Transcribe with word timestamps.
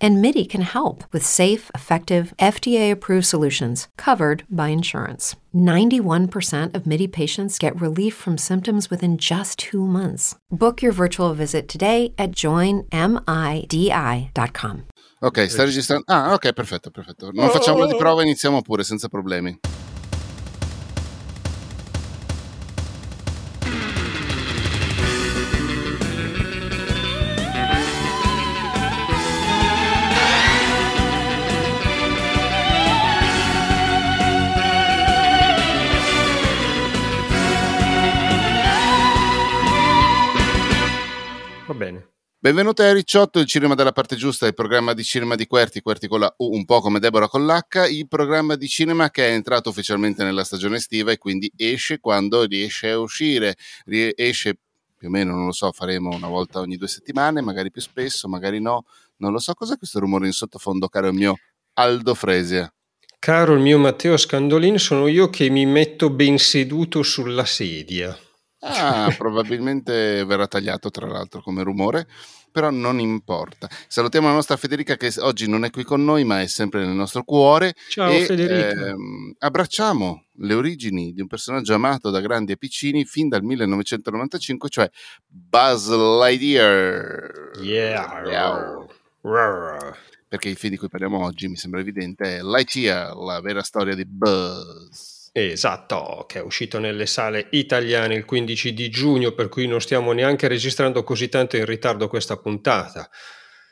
And 0.00 0.20
MIDI 0.20 0.44
can 0.44 0.62
help 0.62 1.04
with 1.12 1.24
safe, 1.24 1.70
effective, 1.74 2.34
FDA 2.38 2.90
approved 2.90 3.24
solutions 3.26 3.88
covered 3.96 4.44
by 4.50 4.68
insurance. 4.68 5.36
91% 5.54 6.74
of 6.74 6.86
MIDI 6.86 7.06
patients 7.08 7.58
get 7.58 7.80
relief 7.80 8.14
from 8.14 8.36
symptoms 8.36 8.90
within 8.90 9.16
just 9.16 9.58
two 9.58 9.86
months. 9.86 10.34
Book 10.50 10.82
your 10.82 10.92
virtual 10.92 11.32
visit 11.34 11.68
today 11.68 12.12
at 12.18 12.32
joinmidi.com. 12.32 12.90
Ok, 15.22 15.48
sta 15.48 15.64
registrando. 15.64 16.04
Ah, 16.08 16.34
ok, 16.34 16.52
perfetto, 16.52 16.90
perfetto. 16.90 17.30
Non 17.32 17.48
facciamo 17.48 17.86
di 17.86 17.96
prova, 17.96 18.20
iniziamo 18.22 18.60
pure 18.60 18.84
senza 18.84 19.08
problemi. 19.08 19.58
Bene. 41.76 42.10
Benvenuti 42.38 42.82
a 42.82 42.92
Ricciotto, 42.92 43.38
il 43.38 43.46
cinema 43.46 43.74
della 43.74 43.92
parte 43.92 44.14
giusta, 44.14 44.46
il 44.46 44.54
programma 44.54 44.92
di 44.92 45.02
cinema 45.02 45.34
di 45.34 45.46
Querti, 45.46 45.80
Querti 45.80 46.06
con 46.06 46.20
la 46.20 46.32
U, 46.38 46.54
un 46.54 46.64
po' 46.64 46.80
come 46.80 47.00
Deborah 47.00 47.28
con 47.28 47.44
l'H, 47.46 47.90
il 47.90 48.06
programma 48.08 48.56
di 48.56 48.68
cinema 48.68 49.10
che 49.10 49.28
è 49.28 49.32
entrato 49.32 49.70
ufficialmente 49.70 50.22
nella 50.22 50.44
stagione 50.44 50.76
estiva 50.76 51.12
e 51.12 51.18
quindi 51.18 51.50
esce 51.56 51.98
quando 51.98 52.44
riesce 52.44 52.90
a 52.90 52.98
uscire, 52.98 53.56
esce 53.84 54.58
più 54.96 55.08
o 55.08 55.10
meno, 55.10 55.34
non 55.34 55.46
lo 55.46 55.52
so, 55.52 55.72
faremo 55.72 56.14
una 56.14 56.28
volta 56.28 56.60
ogni 56.60 56.76
due 56.76 56.88
settimane, 56.88 57.40
magari 57.40 57.70
più 57.70 57.82
spesso, 57.82 58.28
magari 58.28 58.60
no, 58.60 58.84
non 59.16 59.32
lo 59.32 59.38
so. 59.38 59.54
Cos'è 59.54 59.76
questo 59.76 59.98
rumore 59.98 60.26
in 60.26 60.32
sottofondo, 60.32 60.88
caro 60.88 61.12
mio 61.12 61.36
Aldo 61.74 62.14
Fresia? 62.14 62.72
Caro 63.18 63.54
il 63.54 63.60
mio 63.60 63.78
Matteo 63.78 64.16
Scandolin, 64.16 64.78
sono 64.78 65.08
io 65.08 65.30
che 65.30 65.48
mi 65.50 65.66
metto 65.66 66.10
ben 66.10 66.38
seduto 66.38 67.02
sulla 67.02 67.44
sedia. 67.44 68.16
Ah, 68.60 69.12
probabilmente 69.16 70.24
verrà 70.24 70.46
tagliato 70.46 70.90
tra 70.90 71.06
l'altro 71.06 71.42
come 71.42 71.62
rumore, 71.62 72.08
però 72.50 72.70
non 72.70 72.98
importa. 72.98 73.68
Salutiamo 73.86 74.28
la 74.28 74.32
nostra 74.32 74.56
Federica 74.56 74.96
che 74.96 75.12
oggi 75.18 75.46
non 75.46 75.64
è 75.64 75.70
qui 75.70 75.84
con 75.84 76.02
noi, 76.04 76.24
ma 76.24 76.40
è 76.40 76.46
sempre 76.46 76.84
nel 76.84 76.94
nostro 76.94 77.22
cuore. 77.22 77.74
Ciao 77.90 78.10
e, 78.10 78.24
Federica. 78.24 78.86
ehm, 78.86 79.34
abbracciamo 79.38 80.24
le 80.38 80.54
origini 80.54 81.12
di 81.12 81.20
un 81.20 81.26
personaggio 81.26 81.74
amato 81.74 82.10
da 82.10 82.20
grandi 82.20 82.52
e 82.52 82.56
piccini 82.56 83.04
fin 83.04 83.28
dal 83.28 83.42
1995, 83.42 84.68
cioè 84.70 84.90
Buzz 85.26 85.90
Lightyear. 85.90 87.50
Yeah. 87.60 88.22
Yeah. 88.26 88.86
Rar. 89.20 89.96
Perché 90.28 90.48
il 90.48 90.56
film 90.56 90.72
di 90.72 90.78
cui 90.78 90.88
parliamo 90.88 91.22
oggi, 91.22 91.48
mi 91.48 91.56
sembra 91.56 91.80
evidente, 91.80 92.38
è 92.38 92.42
Lightyear, 92.42 93.14
la 93.16 93.40
vera 93.40 93.62
storia 93.62 93.94
di 93.94 94.04
Buzz. 94.06 95.25
Esatto, 95.38 96.24
che 96.26 96.38
è 96.38 96.42
uscito 96.42 96.78
nelle 96.78 97.04
sale 97.04 97.48
italiane 97.50 98.14
il 98.14 98.24
15 98.24 98.72
di 98.72 98.88
giugno, 98.88 99.32
per 99.32 99.50
cui 99.50 99.66
non 99.66 99.82
stiamo 99.82 100.12
neanche 100.12 100.48
registrando 100.48 101.04
così 101.04 101.28
tanto 101.28 101.58
in 101.58 101.66
ritardo 101.66 102.08
questa 102.08 102.38
puntata. 102.38 103.10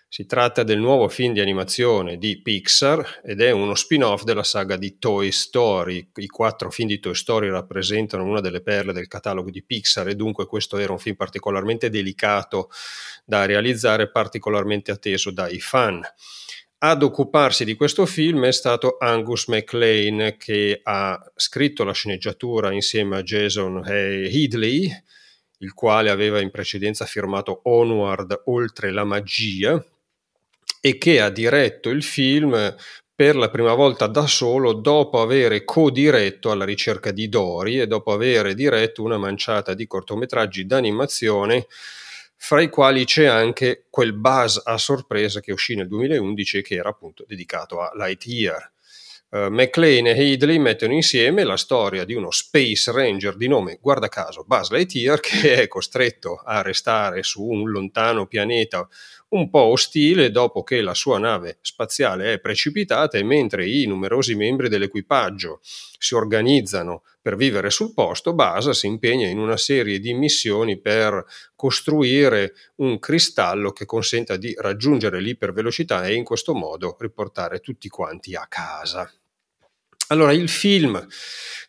Si 0.06 0.26
tratta 0.26 0.62
del 0.62 0.78
nuovo 0.78 1.08
film 1.08 1.32
di 1.32 1.40
animazione 1.40 2.18
di 2.18 2.42
Pixar 2.42 3.22
ed 3.24 3.40
è 3.40 3.50
uno 3.50 3.74
spin-off 3.74 4.24
della 4.24 4.42
saga 4.42 4.76
di 4.76 4.98
Toy 4.98 5.32
Story. 5.32 6.10
I 6.16 6.26
quattro 6.26 6.70
film 6.70 6.88
di 6.88 7.00
Toy 7.00 7.14
Story 7.14 7.48
rappresentano 7.48 8.24
una 8.24 8.42
delle 8.42 8.60
perle 8.60 8.92
del 8.92 9.08
catalogo 9.08 9.48
di 9.48 9.64
Pixar 9.64 10.08
e 10.08 10.16
dunque 10.16 10.44
questo 10.44 10.76
era 10.76 10.92
un 10.92 10.98
film 10.98 11.16
particolarmente 11.16 11.88
delicato 11.88 12.68
da 13.24 13.46
realizzare, 13.46 14.10
particolarmente 14.10 14.90
atteso 14.90 15.30
dai 15.30 15.58
fan. 15.60 16.02
Ad 16.86 17.02
occuparsi 17.02 17.64
di 17.64 17.76
questo 17.76 18.04
film 18.04 18.44
è 18.44 18.52
stato 18.52 18.96
Angus 18.98 19.46
MacLean 19.46 20.36
che 20.36 20.80
ha 20.82 21.18
scritto 21.34 21.82
la 21.82 21.92
sceneggiatura 21.92 22.74
insieme 22.74 23.16
a 23.16 23.22
Jason 23.22 23.82
Headley, 23.86 24.92
il 25.60 25.72
quale 25.72 26.10
aveva 26.10 26.42
in 26.42 26.50
precedenza 26.50 27.06
firmato 27.06 27.62
Onward 27.64 28.42
Oltre 28.48 28.92
la 28.92 29.04
magia 29.04 29.82
e 30.78 30.98
che 30.98 31.22
ha 31.22 31.30
diretto 31.30 31.88
il 31.88 32.02
film 32.02 32.76
per 33.14 33.34
la 33.34 33.48
prima 33.48 33.72
volta 33.72 34.06
da 34.06 34.26
solo 34.26 34.74
dopo 34.74 35.22
avere 35.22 35.64
co-diretto 35.64 36.50
alla 36.50 36.66
ricerca 36.66 37.12
di 37.12 37.30
Dory 37.30 37.80
e 37.80 37.86
dopo 37.86 38.12
aver 38.12 38.52
diretto 38.52 39.02
una 39.02 39.16
manciata 39.16 39.72
di 39.72 39.86
cortometraggi 39.86 40.66
d'animazione 40.66 41.66
fra 42.36 42.60
i 42.60 42.68
quali 42.68 43.04
c'è 43.04 43.24
anche 43.26 43.86
quel 43.90 44.12
Buzz 44.12 44.60
a 44.64 44.76
sorpresa 44.78 45.40
che 45.40 45.52
uscì 45.52 45.74
nel 45.74 45.88
2011 45.88 46.58
e 46.58 46.62
che 46.62 46.74
era 46.74 46.90
appunto 46.90 47.24
dedicato 47.26 47.80
a 47.80 47.90
Lightyear. 47.94 48.72
Uh, 49.30 49.48
McLean 49.48 50.06
e 50.06 50.10
Headley 50.10 50.58
mettono 50.58 50.92
insieme 50.92 51.42
la 51.42 51.56
storia 51.56 52.04
di 52.04 52.14
uno 52.14 52.30
Space 52.30 52.92
Ranger 52.92 53.34
di 53.34 53.48
nome, 53.48 53.78
guarda 53.80 54.08
caso, 54.08 54.44
Buzz 54.46 54.70
Lightyear, 54.70 55.18
che 55.20 55.62
è 55.62 55.68
costretto 55.68 56.36
a 56.36 56.62
restare 56.62 57.22
su 57.24 57.42
un 57.42 57.68
lontano 57.68 58.26
pianeta 58.26 58.88
un 59.30 59.50
po' 59.50 59.64
ostile 59.64 60.30
dopo 60.30 60.62
che 60.62 60.80
la 60.80 60.94
sua 60.94 61.18
nave 61.18 61.58
spaziale 61.60 62.34
è 62.34 62.40
precipitata 62.40 63.18
e 63.18 63.24
mentre 63.24 63.68
i 63.68 63.86
numerosi 63.86 64.34
membri 64.34 64.68
dell'equipaggio 64.68 65.60
si 65.62 66.14
organizzano 66.14 67.02
per 67.20 67.36
vivere 67.36 67.70
sul 67.70 67.94
posto, 67.94 68.34
Buzz 68.34 68.68
si 68.70 68.86
impegna 68.86 69.26
in 69.26 69.38
una 69.38 69.56
serie 69.56 69.98
di 69.98 70.12
missioni 70.12 70.78
per 70.78 71.24
costruire 71.56 72.52
un 72.76 72.98
cristallo 72.98 73.72
che 73.72 73.86
consenta 73.86 74.36
di 74.36 74.54
raggiungere 74.58 75.20
l'ipervelocità 75.20 76.04
e 76.04 76.14
in 76.14 76.24
questo 76.24 76.54
modo 76.54 76.96
riportare 77.00 77.60
tutti 77.60 77.88
quanti 77.88 78.34
a 78.34 78.46
casa. 78.46 79.10
Allora, 80.08 80.32
il 80.32 80.48
film 80.48 81.06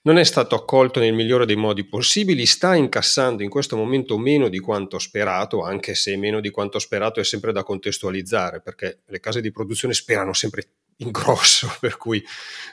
non 0.04 0.18
è 0.18 0.24
stato 0.24 0.56
accolto 0.56 1.00
nel 1.00 1.14
migliore 1.14 1.46
dei 1.46 1.56
modi 1.56 1.84
possibili, 1.86 2.46
sta 2.46 2.76
incassando 2.76 3.42
in 3.42 3.50
questo 3.50 3.76
momento 3.76 4.18
meno 4.18 4.50
di 4.50 4.60
quanto 4.60 5.00
sperato, 5.00 5.64
anche 5.64 5.96
se 5.96 6.16
meno 6.16 6.42
di 6.42 6.52
quanto 6.52 6.78
sperato 6.78 7.20
è 7.20 7.24
sempre 7.24 7.52
da 7.52 7.64
contestualizzare, 7.64 8.62
perché 8.62 9.02
le 9.08 9.20
case 9.20 9.42
di 9.42 9.52
produzione 9.52 9.94
sperano 9.94 10.34
sempre 10.34 10.68
in 10.98 11.12
grosso, 11.12 11.74
per 11.82 11.98
cui 11.98 12.24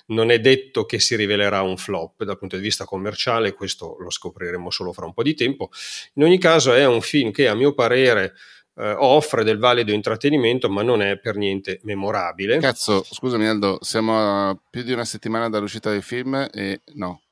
non 0.06 0.31
è 0.31 0.41
detto 0.41 0.84
che 0.84 1.01
si 1.01 1.17
rivelerà 1.17 1.62
un 1.62 1.77
flop 1.77 2.25
dal 2.25 2.39
punto 2.39 2.56
di 2.56 2.62
vista 2.62 2.84
commerciale, 2.84 3.55
questo 3.55 3.97
lo 3.99 4.11
scopriremo 4.11 4.71
solo 4.71 4.93
fra 4.93 5.06
un 5.06 5.15
po' 5.15 5.22
di 5.22 5.34
tempo. 5.34 5.71
In 6.15 6.25
ogni 6.25 6.39
caso 6.39 6.75
è 6.75 6.84
un 6.84 7.01
film 7.01 7.31
che 7.31 7.49
a 7.49 7.55
mio 7.55 7.72
parere 7.72 8.34
eh, 8.82 8.94
offre 8.98 9.44
del 9.44 9.59
valido 9.59 9.93
intrattenimento, 9.93 10.69
ma 10.69 10.82
non 10.82 11.03
è 11.03 11.16
per 11.19 11.37
niente 11.37 11.78
memorabile. 11.84 12.59
Cazzo, 12.59 13.04
scusami 13.09 13.47
Aldo, 13.47 13.78
siamo 13.81 14.48
a 14.48 14.59
più 14.70 14.82
di 14.82 14.93
una 14.93 15.04
settimana 15.04 15.48
dall'uscita 15.48 15.91
del 15.91 16.03
film 16.03 16.48
e 16.53 16.81
no. 16.94 17.22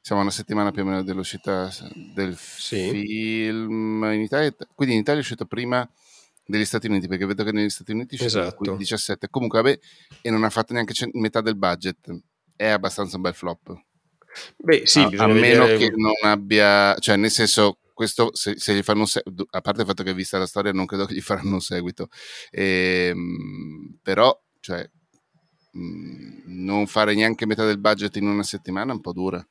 Siamo 0.00 0.22
a 0.22 0.24
una 0.24 0.32
settimana 0.32 0.70
più 0.70 0.82
o 0.82 0.84
meno 0.86 1.02
dall'uscita 1.02 1.68
del 2.14 2.36
Sì. 2.36 2.88
film 2.90 4.04
in 4.12 4.20
Italia, 4.20 4.54
quindi 4.74 4.94
in 4.94 5.00
Italia 5.00 5.20
è 5.20 5.22
uscito 5.22 5.44
prima 5.44 5.86
degli 6.46 6.64
Stati 6.64 6.86
Uniti, 6.86 7.08
perché 7.08 7.26
vedo 7.26 7.44
che 7.44 7.52
negli 7.52 7.68
Stati 7.68 7.92
Uniti 7.92 8.16
è 8.16 8.24
uscito 8.24 8.40
Esatto. 8.40 8.70
il 8.72 8.76
17. 8.78 9.28
Comunque, 9.28 9.60
vabbè, 9.60 9.78
e 10.22 10.30
non 10.30 10.44
ha 10.44 10.50
fatto 10.50 10.72
neanche 10.72 10.94
cent- 10.94 11.14
metà 11.14 11.40
del 11.42 11.56
budget. 11.56 12.08
È 12.56 12.68
abbastanza 12.68 13.16
un 13.16 13.22
bel 13.22 13.34
flop. 13.34 13.74
Beh, 14.56 14.82
sì, 14.86 15.00
a, 15.00 15.24
a 15.24 15.26
meno 15.26 15.66
vedere... 15.66 15.76
che 15.78 15.92
non 15.94 16.14
abbia, 16.22 16.96
cioè 17.00 17.16
nel 17.16 17.30
senso, 17.30 17.78
questo 17.98 18.32
se, 18.32 18.54
se 18.58 18.74
gli 18.76 18.82
fanno 18.82 19.06
seguito, 19.06 19.48
a 19.50 19.60
parte 19.60 19.80
il 19.80 19.88
fatto 19.88 20.04
che 20.04 20.14
vista 20.14 20.38
la 20.38 20.46
storia 20.46 20.70
non 20.70 20.86
credo 20.86 21.04
che 21.04 21.14
gli 21.14 21.20
faranno 21.20 21.54
un 21.54 21.60
seguito, 21.60 22.08
Ehm, 22.52 23.98
però, 24.00 24.40
cioè, 24.60 24.88
mh, 25.72 26.42
non 26.46 26.86
fare 26.86 27.14
neanche 27.16 27.44
metà 27.44 27.64
del 27.66 27.80
budget 27.80 28.14
in 28.16 28.28
una 28.28 28.44
settimana 28.44 28.92
è 28.92 28.94
un 28.94 29.00
po' 29.00 29.12
dura. 29.12 29.44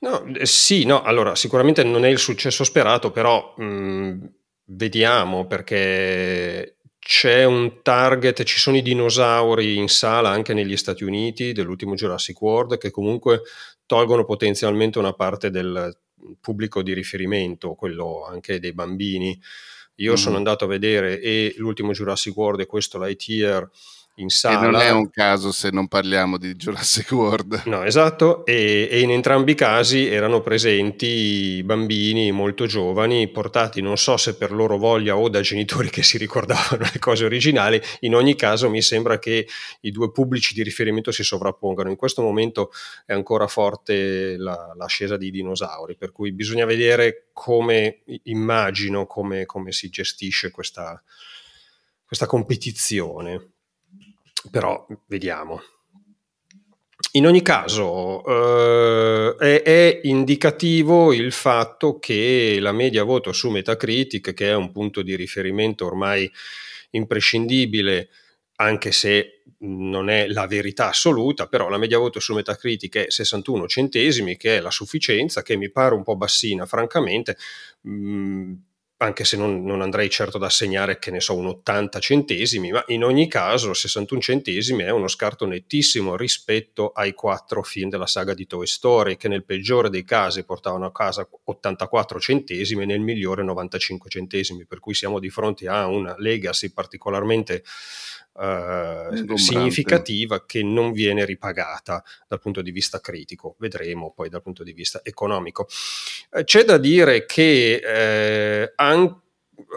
No, 0.00 0.24
eh, 0.34 0.46
sì, 0.46 0.84
no, 0.84 1.02
allora 1.02 1.36
sicuramente 1.36 1.84
non 1.84 2.04
è 2.04 2.08
il 2.08 2.18
successo 2.18 2.64
sperato, 2.64 3.12
però 3.12 3.54
mh, 3.56 4.32
vediamo 4.64 5.46
perché 5.46 6.78
c'è 6.98 7.44
un 7.44 7.82
target, 7.82 8.42
ci 8.42 8.58
sono 8.58 8.78
i 8.78 8.82
dinosauri 8.82 9.76
in 9.76 9.88
sala 9.88 10.30
anche 10.30 10.54
negli 10.54 10.76
Stati 10.76 11.04
Uniti 11.04 11.52
dell'ultimo 11.52 11.94
Jurassic 11.94 12.40
World 12.40 12.78
che 12.78 12.90
comunque 12.90 13.42
tolgono 13.86 14.24
potenzialmente 14.24 14.98
una 14.98 15.12
parte 15.12 15.50
del 15.50 15.96
pubblico 16.40 16.82
di 16.82 16.92
riferimento, 16.92 17.74
quello 17.74 18.24
anche 18.24 18.58
dei 18.60 18.72
bambini. 18.72 19.38
Io 19.96 20.12
Mhm. 20.12 20.16
sono 20.16 20.36
andato 20.36 20.64
a 20.64 20.68
vedere 20.68 21.20
e 21.20 21.54
l'ultimo 21.58 21.92
Jurassic 21.92 22.34
World 22.36 22.60
e 22.60 22.66
questo 22.66 22.98
Lightyear 22.98 23.68
in 24.20 24.28
sala. 24.28 24.60
E 24.60 24.70
non 24.70 24.80
è 24.80 24.90
un 24.90 25.10
caso 25.10 25.52
se 25.52 25.70
non 25.70 25.88
parliamo 25.88 26.38
di 26.38 26.54
Jurassic 26.54 27.10
World. 27.12 27.62
No, 27.66 27.82
esatto, 27.84 28.44
e, 28.44 28.88
e, 28.90 29.00
in 29.00 29.10
entrambi 29.10 29.52
i 29.52 29.54
casi 29.54 30.06
erano 30.06 30.40
presenti 30.40 31.62
bambini 31.64 32.30
molto 32.32 32.66
giovani, 32.66 33.28
portati 33.28 33.80
non 33.80 33.96
so 33.96 34.16
se 34.16 34.36
per 34.36 34.52
loro 34.52 34.78
voglia 34.78 35.16
o 35.16 35.28
da 35.28 35.40
genitori 35.40 35.90
che 35.90 36.02
si 36.02 36.18
ricordavano 36.18 36.88
le 36.92 36.98
cose 36.98 37.24
originali, 37.24 37.80
in 38.00 38.14
ogni 38.14 38.36
caso 38.36 38.70
mi 38.70 38.82
sembra 38.82 39.18
che 39.18 39.46
i 39.80 39.90
due 39.90 40.10
pubblici 40.12 40.54
di 40.54 40.62
riferimento 40.62 41.10
si 41.10 41.22
sovrappongano. 41.22 41.90
In 41.90 41.96
questo 41.96 42.22
momento 42.22 42.70
è 43.04 43.12
ancora 43.12 43.46
forte 43.46 44.36
la, 44.36 44.72
l'ascesa 44.76 45.16
di 45.16 45.30
dinosauri, 45.30 45.96
per 45.96 46.12
cui 46.12 46.32
bisogna 46.32 46.64
vedere 46.64 47.28
come, 47.32 48.02
immagino, 48.24 49.06
come, 49.06 49.46
come 49.46 49.72
si 49.72 49.88
gestisce 49.88 50.50
questa, 50.50 51.02
questa 52.04 52.26
competizione 52.26 53.52
però 54.50 54.86
vediamo. 55.06 55.60
In 57.12 57.26
ogni 57.26 57.42
caso 57.42 58.24
eh, 58.24 59.34
è, 59.36 59.62
è, 59.62 60.00
indicativo 60.04 61.12
il 61.12 61.32
fatto 61.32 61.98
che 61.98 62.58
la 62.60 62.72
media 62.72 63.02
voto 63.02 63.32
su 63.32 63.50
Metacritic, 63.50 64.32
che 64.32 64.50
è 64.50 64.54
un 64.54 64.70
punto 64.70 65.02
di 65.02 65.16
riferimento 65.16 65.86
ormai 65.86 66.30
imprescindibile, 66.90 68.10
anche 68.56 68.92
se 68.92 69.42
non 69.62 70.08
è 70.08 70.28
la 70.28 70.46
verità 70.46 70.88
assoluta, 70.88 71.48
però 71.48 71.68
la 71.68 71.78
media 71.78 71.98
voto 71.98 72.20
su 72.20 72.32
Metacritic 72.34 72.96
è 72.96 73.10
61 73.10 73.66
centesimi, 73.66 74.36
che 74.36 74.58
è 74.58 74.60
la 74.60 74.70
sufficienza, 74.70 75.42
che 75.42 75.56
mi 75.56 75.70
pare 75.70 75.94
un 75.94 76.04
po' 76.04 76.16
bassina, 76.16 76.64
francamente. 76.64 77.36
Mh, 77.82 77.92
mm, 77.92 78.52
anche 79.02 79.24
se 79.24 79.38
non, 79.38 79.64
non, 79.64 79.80
andrei 79.80 80.10
certo 80.10 80.36
ad 80.36 80.42
assegnare, 80.42 80.98
che 80.98 81.10
ne 81.10 81.20
so, 81.20 81.34
un 81.34 81.46
80 81.46 81.98
centesimi, 82.00 82.70
ma 82.70 82.84
in 82.88 83.02
ogni 83.02 83.28
caso 83.28 83.72
61 83.72 84.20
centesimi 84.20 84.82
è 84.82 84.90
uno 84.90 85.08
scarto 85.08 85.46
nettissimo 85.46 86.16
rispetto 86.16 86.90
ai 86.90 87.14
quattro 87.14 87.62
film 87.62 87.88
della 87.88 88.06
saga 88.06 88.34
di 88.34 88.46
Toy 88.46 88.66
Story, 88.66 89.16
che 89.16 89.28
nel 89.28 89.44
peggiore 89.44 89.88
dei 89.88 90.04
casi 90.04 90.44
portavano 90.44 90.84
a 90.84 90.92
casa 90.92 91.26
84 91.44 92.20
centesimi 92.20 92.82
e 92.82 92.86
nel 92.86 93.00
migliore 93.00 93.42
95 93.42 94.10
centesimi, 94.10 94.66
per 94.66 94.80
cui 94.80 94.92
siamo 94.92 95.18
di 95.18 95.30
fronte 95.30 95.66
a 95.66 95.86
una 95.86 96.14
legacy 96.18 96.70
particolarmente 96.70 97.64
eh, 98.38 99.36
significativa 99.36 100.44
che 100.44 100.62
non 100.62 100.92
viene 100.92 101.24
ripagata 101.24 102.02
dal 102.28 102.40
punto 102.40 102.62
di 102.62 102.70
vista 102.70 103.00
critico, 103.00 103.56
vedremo 103.58 104.12
poi 104.14 104.28
dal 104.28 104.42
punto 104.42 104.62
di 104.62 104.72
vista 104.72 105.00
economico. 105.02 105.66
Eh, 106.30 106.44
c'è 106.44 106.64
da 106.64 106.78
dire 106.78 107.26
che 107.26 107.80
eh, 107.82 108.72
anche 108.76 109.28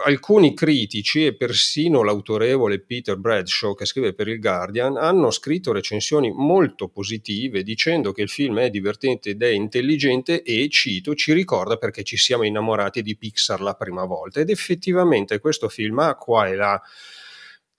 alcuni 0.04 0.54
critici 0.54 1.26
e 1.26 1.36
persino 1.36 2.02
l'autorevole 2.02 2.80
Peter 2.80 3.16
Bradshaw 3.16 3.74
che 3.74 3.84
scrive 3.84 4.14
per 4.14 4.28
il 4.28 4.40
Guardian 4.40 4.96
hanno 4.96 5.30
scritto 5.30 5.72
recensioni 5.72 6.30
molto 6.30 6.88
positive 6.88 7.62
dicendo 7.62 8.12
che 8.12 8.22
il 8.22 8.28
film 8.28 8.58
è 8.60 8.70
divertente 8.70 9.30
ed 9.30 9.42
è 9.42 9.48
intelligente 9.48 10.42
e, 10.42 10.68
cito, 10.68 11.14
ci 11.14 11.32
ricorda 11.32 11.76
perché 11.76 12.02
ci 12.02 12.16
siamo 12.16 12.44
innamorati 12.44 13.02
di 13.02 13.16
Pixar 13.16 13.60
la 13.60 13.74
prima 13.74 14.04
volta 14.04 14.40
ed 14.40 14.50
effettivamente 14.50 15.38
questo 15.38 15.68
film 15.68 15.98
ha 15.98 16.14
qua 16.14 16.48
e 16.48 16.54
là 16.54 16.82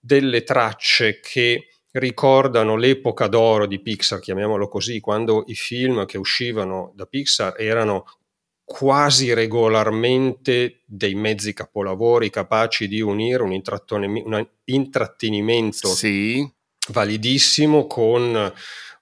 delle 0.06 0.44
tracce 0.44 1.18
che 1.18 1.66
ricordano 1.90 2.76
l'epoca 2.76 3.26
d'oro 3.26 3.66
di 3.66 3.80
Pixar, 3.80 4.20
chiamiamolo 4.20 4.68
così, 4.68 5.00
quando 5.00 5.42
i 5.48 5.54
film 5.54 6.06
che 6.06 6.16
uscivano 6.16 6.92
da 6.94 7.06
Pixar 7.06 7.54
erano 7.58 8.04
quasi 8.62 9.32
regolarmente 9.32 10.82
dei 10.84 11.14
mezzi 11.14 11.52
capolavori 11.52 12.30
capaci 12.30 12.86
di 12.86 13.00
unire 13.00 13.42
un, 13.42 13.60
un 13.90 14.48
intrattenimento 14.64 15.88
sì. 15.88 16.48
validissimo 16.88 17.86
con 17.86 18.52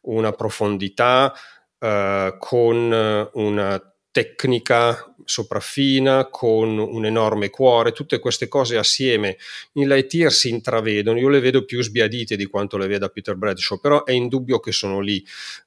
una 0.02 0.32
profondità, 0.32 1.34
eh, 1.78 2.36
con 2.38 3.30
una 3.32 3.94
tecnica 4.10 5.13
sopraffina, 5.24 6.28
con 6.30 6.78
un 6.78 7.06
enorme 7.06 7.50
cuore, 7.50 7.92
tutte 7.92 8.18
queste 8.18 8.48
cose 8.48 8.76
assieme 8.76 9.36
in 9.74 9.88
Lightyear 9.88 10.32
si 10.32 10.48
intravedono, 10.48 11.18
io 11.18 11.28
le 11.28 11.40
vedo 11.40 11.64
più 11.64 11.82
sbiadite 11.82 12.36
di 12.36 12.46
quanto 12.46 12.76
le 12.76 12.86
veda 12.86 13.08
Peter 13.08 13.34
Bradshaw, 13.34 13.78
però 13.78 14.04
è 14.04 14.12
indubbio 14.12 14.60
che 14.60 14.72
sono 14.72 15.00
lì. 15.00 15.24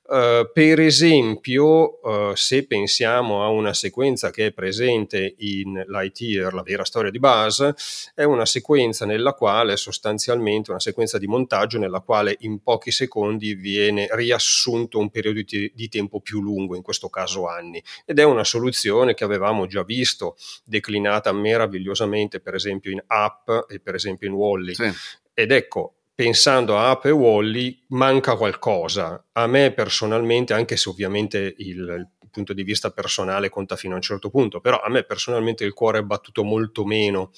Uh, 0.09 0.49
per 0.53 0.79
esempio, 0.79 1.99
uh, 2.01 2.33
se 2.33 2.65
pensiamo 2.65 3.43
a 3.43 3.49
una 3.49 3.73
sequenza 3.73 4.31
che 4.31 4.47
è 4.47 4.51
presente 4.53 5.35
in 5.39 5.83
Lightyear, 5.85 6.53
la 6.53 6.63
vera 6.63 6.85
storia 6.85 7.11
di 7.11 7.19
Buzz, 7.19 8.13
è 8.15 8.23
una 8.23 8.45
sequenza 8.45 9.05
nella 9.05 9.33
quale 9.33 9.75
sostanzialmente 9.75 10.69
una 10.71 10.79
sequenza 10.79 11.17
di 11.17 11.27
montaggio 11.27 11.77
nella 11.77 11.99
quale 11.99 12.37
in 12.39 12.63
pochi 12.63 12.89
secondi 12.91 13.53
viene 13.53 14.07
riassunto 14.11 14.97
un 14.97 15.09
periodo 15.09 15.41
di, 15.41 15.71
di 15.75 15.89
tempo 15.89 16.21
più 16.21 16.41
lungo, 16.41 16.77
in 16.77 16.83
questo 16.83 17.09
caso 17.09 17.45
anni, 17.49 17.83
ed 18.05 18.17
è 18.17 18.23
una 18.23 18.45
soluzione 18.45 19.13
che 19.13 19.25
avevamo 19.25 19.67
già 19.67 19.83
visto 19.83 20.37
declinata 20.63 21.33
meravigliosamente 21.33 22.39
per 22.39 22.55
esempio 22.55 22.91
in 22.91 23.03
Up 23.09 23.65
e 23.69 23.81
per 23.81 23.95
esempio 23.95 24.29
in 24.29 24.35
Wally. 24.35 24.73
Sì. 24.73 24.89
Ed 25.33 25.51
ecco, 25.51 25.96
pensando 26.17 26.75
a 26.75 26.89
Ape 26.89 27.09
e 27.09 27.11
Wally 27.11 27.83
manca 27.89 28.35
qualcosa. 28.35 29.23
A 29.33 29.45
me 29.45 29.71
personalmente, 29.71 30.51
anche 30.51 30.75
se 30.75 30.89
ovviamente 30.89 31.53
il, 31.57 31.77
il, 31.77 32.09
punto 32.31 32.53
di 32.53 32.63
vista 32.63 32.89
personale 32.89 33.49
conta 33.49 33.75
fino 33.75 33.93
a 33.93 33.97
un 33.97 34.01
certo 34.01 34.31
punto, 34.31 34.59
però 34.59 34.81
a 34.81 34.89
me 34.89 35.03
personalmente 35.03 35.63
il 35.63 35.73
cuore 35.73 35.99
è 35.99 36.01
battuto 36.01 36.43
molto 36.43 36.85
meno 36.85 37.31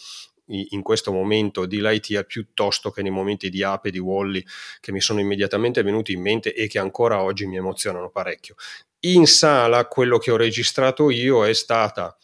in 0.45 0.81
questo 0.81 1.11
momento 1.11 1.65
di 1.65 1.81
Lightyear 1.81 2.25
piuttosto 2.25 2.89
che 2.89 3.01
nei 3.01 3.11
momenti 3.11 3.49
di 3.49 3.63
Ape 3.63 3.89
e 3.89 3.91
di 3.91 3.99
Wally 3.99 4.43
che 4.79 4.93
mi 4.93 5.01
sono 5.01 5.19
immediatamente 5.19 5.83
venuti 5.83 6.13
in 6.13 6.21
mente 6.21 6.53
e 6.53 6.67
che 6.67 6.79
ancora 6.79 7.21
oggi 7.21 7.45
mi 7.47 7.57
emozionano 7.57 8.09
parecchio. 8.09 8.55
In 9.01 9.27
sala 9.27 9.87
quello 9.87 10.17
che 10.17 10.31
ho 10.31 10.37
registrato 10.37 11.09
io 11.09 11.45
è 11.45 11.53
stata 11.53 12.17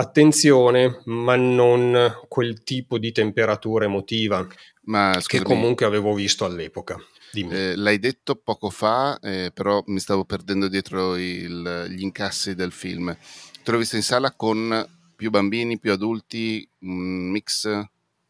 attenzione, 0.00 1.02
ma 1.04 1.36
non 1.36 2.12
quel 2.28 2.62
tipo 2.62 2.98
di 2.98 3.12
temperatura 3.12 3.84
emotiva 3.84 4.46
ma, 4.84 5.12
scusami, 5.20 5.26
che 5.26 5.42
comunque 5.42 5.86
avevo 5.86 6.14
visto 6.14 6.44
all'epoca. 6.44 6.96
Eh, 7.32 7.76
l'hai 7.76 7.98
detto 7.98 8.34
poco 8.34 8.70
fa, 8.70 9.18
eh, 9.20 9.50
però 9.54 9.82
mi 9.86 10.00
stavo 10.00 10.24
perdendo 10.24 10.68
dietro 10.68 11.16
il, 11.16 11.86
gli 11.90 12.02
incassi 12.02 12.54
del 12.54 12.72
film. 12.72 13.16
Te 13.62 13.70
l'ho 13.70 13.78
visto 13.78 13.96
in 13.96 14.02
sala 14.02 14.32
con 14.32 14.84
più 15.14 15.30
bambini, 15.30 15.78
più 15.78 15.92
adulti, 15.92 16.66
un 16.80 17.30
mix? 17.30 17.66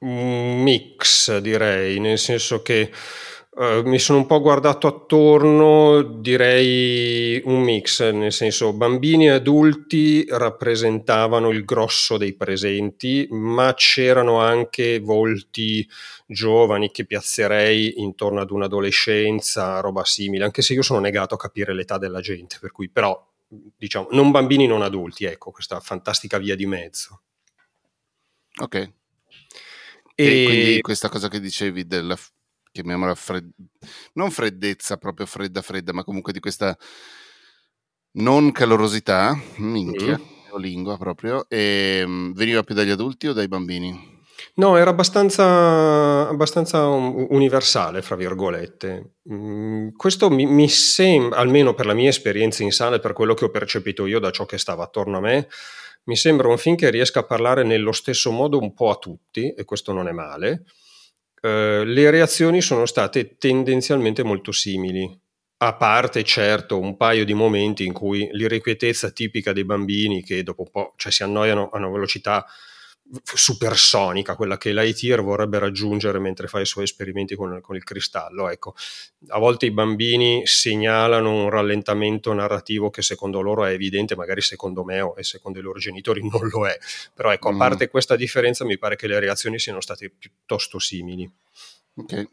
Un 0.01 0.63
mix 0.63 1.39
direi, 1.39 1.99
nel 1.99 2.19
senso 2.19 2.63
che 2.63 2.91
Uh, 3.53 3.83
mi 3.83 3.99
sono 3.99 4.21
un 4.21 4.27
po' 4.27 4.41
guardato 4.41 4.87
attorno, 4.87 6.03
direi 6.03 7.43
un 7.45 7.63
mix, 7.63 8.09
nel 8.13 8.33
senso 8.33 8.73
bambini 8.73 9.27
e 9.27 9.31
adulti 9.31 10.25
rappresentavano 10.29 11.51
il 11.51 11.65
grosso 11.65 12.17
dei 12.17 12.35
presenti, 12.35 13.27
ma 13.31 13.75
c'erano 13.75 14.39
anche 14.39 15.01
volti 15.01 15.87
giovani 16.29 16.93
che 16.93 17.05
piazzerei 17.05 18.01
intorno 18.01 18.41
ad 18.41 18.53
un'adolescenza, 18.53 19.81
roba 19.81 20.05
simile, 20.05 20.45
anche 20.45 20.63
se 20.63 20.75
io 20.75 20.83
sono 20.83 21.01
negato 21.01 21.35
a 21.35 21.39
capire 21.39 21.75
l'età 21.75 21.99
della 21.99 22.21
gente, 22.21 22.59
per 22.61 22.71
cui 22.71 22.89
però 22.89 23.21
diciamo 23.77 24.09
non 24.13 24.31
bambini, 24.31 24.69
non 24.69 24.83
adulti, 24.83 25.25
ecco, 25.25 25.51
questa 25.51 25.81
fantastica 25.81 26.39
via 26.39 26.55
di 26.55 26.67
mezzo. 26.67 27.23
Ok. 28.61 28.75
E, 30.15 30.43
e 30.43 30.45
quindi 30.45 30.81
questa 30.83 31.09
cosa 31.09 31.29
che 31.29 31.41
dicevi 31.41 31.87
della 31.89 32.17
chiamiamola 32.73 33.15
fred... 33.15 33.51
non 34.15 34.31
freddezza 34.31 34.97
proprio 34.97 35.27
fredda 35.27 35.63
fredda, 35.63 35.93
ma 35.93 36.05
comunque 36.05 36.33
di 36.33 36.41
questa 36.41 36.77
non 38.13 38.53
calorosità, 38.53 39.39
minchia, 39.57 40.19
mm. 40.19 40.59
lingua 40.59 40.97
proprio, 40.99 41.49
e 41.49 42.03
um, 42.05 42.33
veniva 42.33 42.63
più 42.63 42.75
dagli 42.75 42.91
adulti 42.91 43.29
o 43.29 43.33
dai 43.33 43.49
bambini? 43.49 44.19
No, 44.55 44.77
era 44.77 44.91
abbastanza, 44.91 46.29
abbastanza 46.29 46.87
universale, 46.87 48.03
fra 48.03 48.17
virgolette. 48.17 49.17
Mm, 49.33 49.91
questo 49.97 50.31
mi, 50.31 50.47
mi 50.47 50.69
sembra, 50.69 51.39
almeno 51.39 51.75
per 51.75 51.87
la 51.87 51.95
mia 51.95 52.09
esperienza 52.09 52.63
in 52.63 52.73
sala 52.73 52.97
e 52.97 53.01
per 53.01 53.13
quello 53.13 53.35
che 53.35 53.45
ho 53.45 53.51
percepito 53.51 54.07
io 54.07 54.19
da 54.19 54.31
ciò 54.31 54.47
che 54.47 54.59
stava 54.59 54.85
attorno 54.85 55.19
a 55.19 55.21
me, 55.21 55.49
mi 56.05 56.17
sembra 56.17 56.49
un 56.49 56.59
film 56.59 56.77
che 56.77 56.91
riesca 56.91 57.21
a 57.21 57.25
parlare 57.25 57.63
nello 57.63 57.93
stesso 57.93 58.31
modo 58.31 58.59
un 58.59 58.73
po' 58.73 58.91
a 58.91 58.97
tutti, 58.97 59.53
e 59.53 59.65
questo 59.65 59.93
non 59.93 60.09
è 60.09 60.13
male, 60.13 60.65
eh, 61.41 61.85
le 61.85 62.11
reazioni 62.11 62.61
sono 62.61 62.87
state 62.87 63.37
tendenzialmente 63.37 64.23
molto 64.23 64.53
simili. 64.53 65.19
A 65.63 65.75
parte 65.75 66.23
certo 66.25 66.79
un 66.79 66.97
paio 66.97 67.25
di 67.25 67.35
momenti 67.35 67.85
in 67.85 67.93
cui 67.93 68.29
l'irrequietezza 68.33 69.11
tipica 69.11 69.53
dei 69.53 69.65
bambini 69.65 70.23
che 70.23 70.43
dopo 70.43 70.63
un 70.63 70.71
po' 70.71 70.95
cioè, 70.97 71.13
si 71.13 71.23
annoiano 71.23 71.69
a 71.71 71.79
una 71.79 71.91
velocità 71.91 72.47
supersonica, 73.23 74.37
quella 74.37 74.57
che 74.57 74.73
l'ITIR 74.73 75.23
vorrebbe 75.23 75.59
raggiungere 75.59 76.19
mentre 76.19 76.47
fa 76.47 76.61
i 76.61 76.67
suoi 76.67 76.85
esperimenti 76.85 77.35
con, 77.35 77.61
con, 77.61 77.77
il 77.77 77.85
cristallo. 77.85 78.49
Ecco, 78.49 78.75
a 79.29 79.39
volte 79.39 79.67
i 79.67 79.71
bambini 79.71 80.43
segnalano 80.45 81.45
un 81.45 81.51
rallentamento 81.51 82.33
narrativo 82.33 82.91
che 82.91 83.03
secondo 83.03 83.41
loro 83.41 83.65
è 83.65 83.73
evidente, 83.73 84.15
magari 84.15 84.41
secondo 84.41 84.85
me 84.85 85.01
o 85.01 85.15
secondo 85.23 85.59
i 85.59 85.63
loro 85.63 85.79
genitori 85.79 86.21
non 86.29 86.49
lo 86.49 86.67
è. 86.67 86.79
Però 87.15 87.33
ecco, 87.33 87.49
a 87.49 87.53
mm. 87.53 87.59
parte 87.59 87.89
questa 87.89 88.17
differenza 88.17 88.65
mi 88.65 88.79
pare 88.79 88.97
che 88.97 89.07
le 89.07 89.19
reazioni 89.19 89.59
siano 89.59 89.81
state 89.81 90.11
piuttosto 90.11 90.79
simili. 90.79 91.29
Ok. 91.93 92.29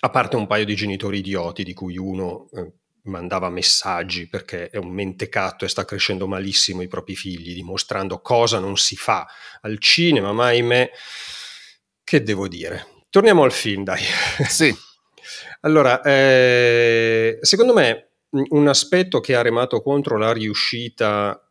a 0.00 0.10
parte 0.10 0.36
un 0.36 0.46
paio 0.46 0.64
di 0.64 0.76
genitori 0.76 1.18
idioti 1.18 1.64
di 1.64 1.72
cui 1.72 1.96
uno 1.96 2.48
eh, 2.52 2.70
mandava 3.08 3.50
messaggi 3.50 4.28
perché 4.28 4.70
è 4.70 4.76
un 4.76 4.90
mentecatto 4.90 5.64
e 5.64 5.68
sta 5.68 5.84
crescendo 5.84 6.26
malissimo 6.26 6.82
i 6.82 6.88
propri 6.88 7.16
figli, 7.16 7.54
dimostrando 7.54 8.20
cosa 8.20 8.58
non 8.58 8.76
si 8.76 8.96
fa 8.96 9.26
al 9.62 9.78
cinema, 9.78 10.32
ma 10.32 10.46
ahimè, 10.46 10.90
che 12.04 12.22
devo 12.22 12.46
dire? 12.48 12.86
Torniamo 13.10 13.42
al 13.42 13.52
film, 13.52 13.84
dai. 13.84 14.02
Sì. 14.48 14.74
allora, 15.62 16.00
eh, 16.02 17.38
secondo 17.40 17.72
me 17.72 18.10
un 18.30 18.68
aspetto 18.68 19.20
che 19.20 19.34
ha 19.34 19.42
remato 19.42 19.80
contro 19.80 20.18
la 20.18 20.32
riuscita 20.32 21.42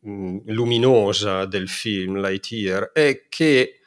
mh, 0.00 0.38
luminosa 0.46 1.44
del 1.44 1.68
film 1.68 2.20
Lightyear 2.20 2.92
è 2.92 3.26
che 3.28 3.77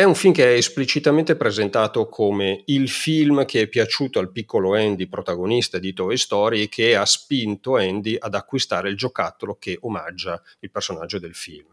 è 0.00 0.04
un 0.04 0.14
film 0.14 0.32
che 0.32 0.54
è 0.54 0.56
esplicitamente 0.56 1.36
presentato 1.36 2.08
come 2.08 2.62
il 2.68 2.88
film 2.88 3.44
che 3.44 3.60
è 3.60 3.66
piaciuto 3.66 4.18
al 4.18 4.32
piccolo 4.32 4.74
Andy, 4.74 5.06
protagonista 5.08 5.78
di 5.78 5.92
Toy 5.92 6.16
Story, 6.16 6.62
e 6.62 6.68
che 6.70 6.96
ha 6.96 7.04
spinto 7.04 7.76
Andy 7.76 8.16
ad 8.18 8.34
acquistare 8.34 8.88
il 8.88 8.96
giocattolo 8.96 9.58
che 9.60 9.76
omaggia 9.82 10.40
il 10.60 10.70
personaggio 10.70 11.18
del 11.18 11.34
film. 11.34 11.66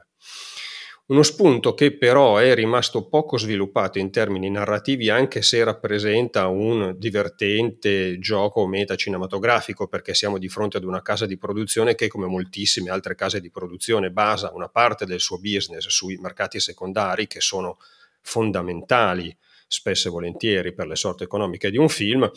Uno 1.05 1.24
spunto 1.24 1.74
che 1.74 1.96
però 1.96 2.36
è 2.36 2.53
rimasto 2.53 3.07
poco 3.07 3.38
sviluppato 3.38 3.98
in 3.98 4.12
termini 4.12 4.50
narrativi, 4.50 5.10
anche 5.10 5.41
se 5.41 5.63
rappresenta 5.63 6.48
un 6.48 6.96
divertente 6.98 8.19
gioco 8.19 8.67
metacinematografico, 8.67 9.88
perché 9.88 10.13
siamo 10.13 10.38
di 10.38 10.50
fronte 10.50 10.75
ad 10.75 10.84
una 10.84 11.01
casa 11.01 11.25
di 11.25 11.38
produzione 11.38 11.96
che, 11.96 12.10
come 12.10 12.25
moltissime 12.25 12.89
altre 12.89 13.15
case 13.15 13.39
di 13.39 13.50
produzione, 13.50 14.12
basa 14.12 14.51
una 14.53 14.67
parte 14.67 15.05
del 15.05 15.22
suo 15.22 15.39
business 15.39 15.88
sui 15.88 16.17
mercati 16.17 16.60
secondari, 16.60 17.25
che 17.25 17.39
sono 17.39 17.77
fondamentali 18.21 19.36
spesso 19.67 20.07
e 20.07 20.12
volentieri 20.12 20.74
per 20.74 20.88
le 20.88 20.95
sorti 20.95 21.24
economiche 21.24 21.69
di 21.69 21.77
un 21.77 21.89
film 21.89 22.29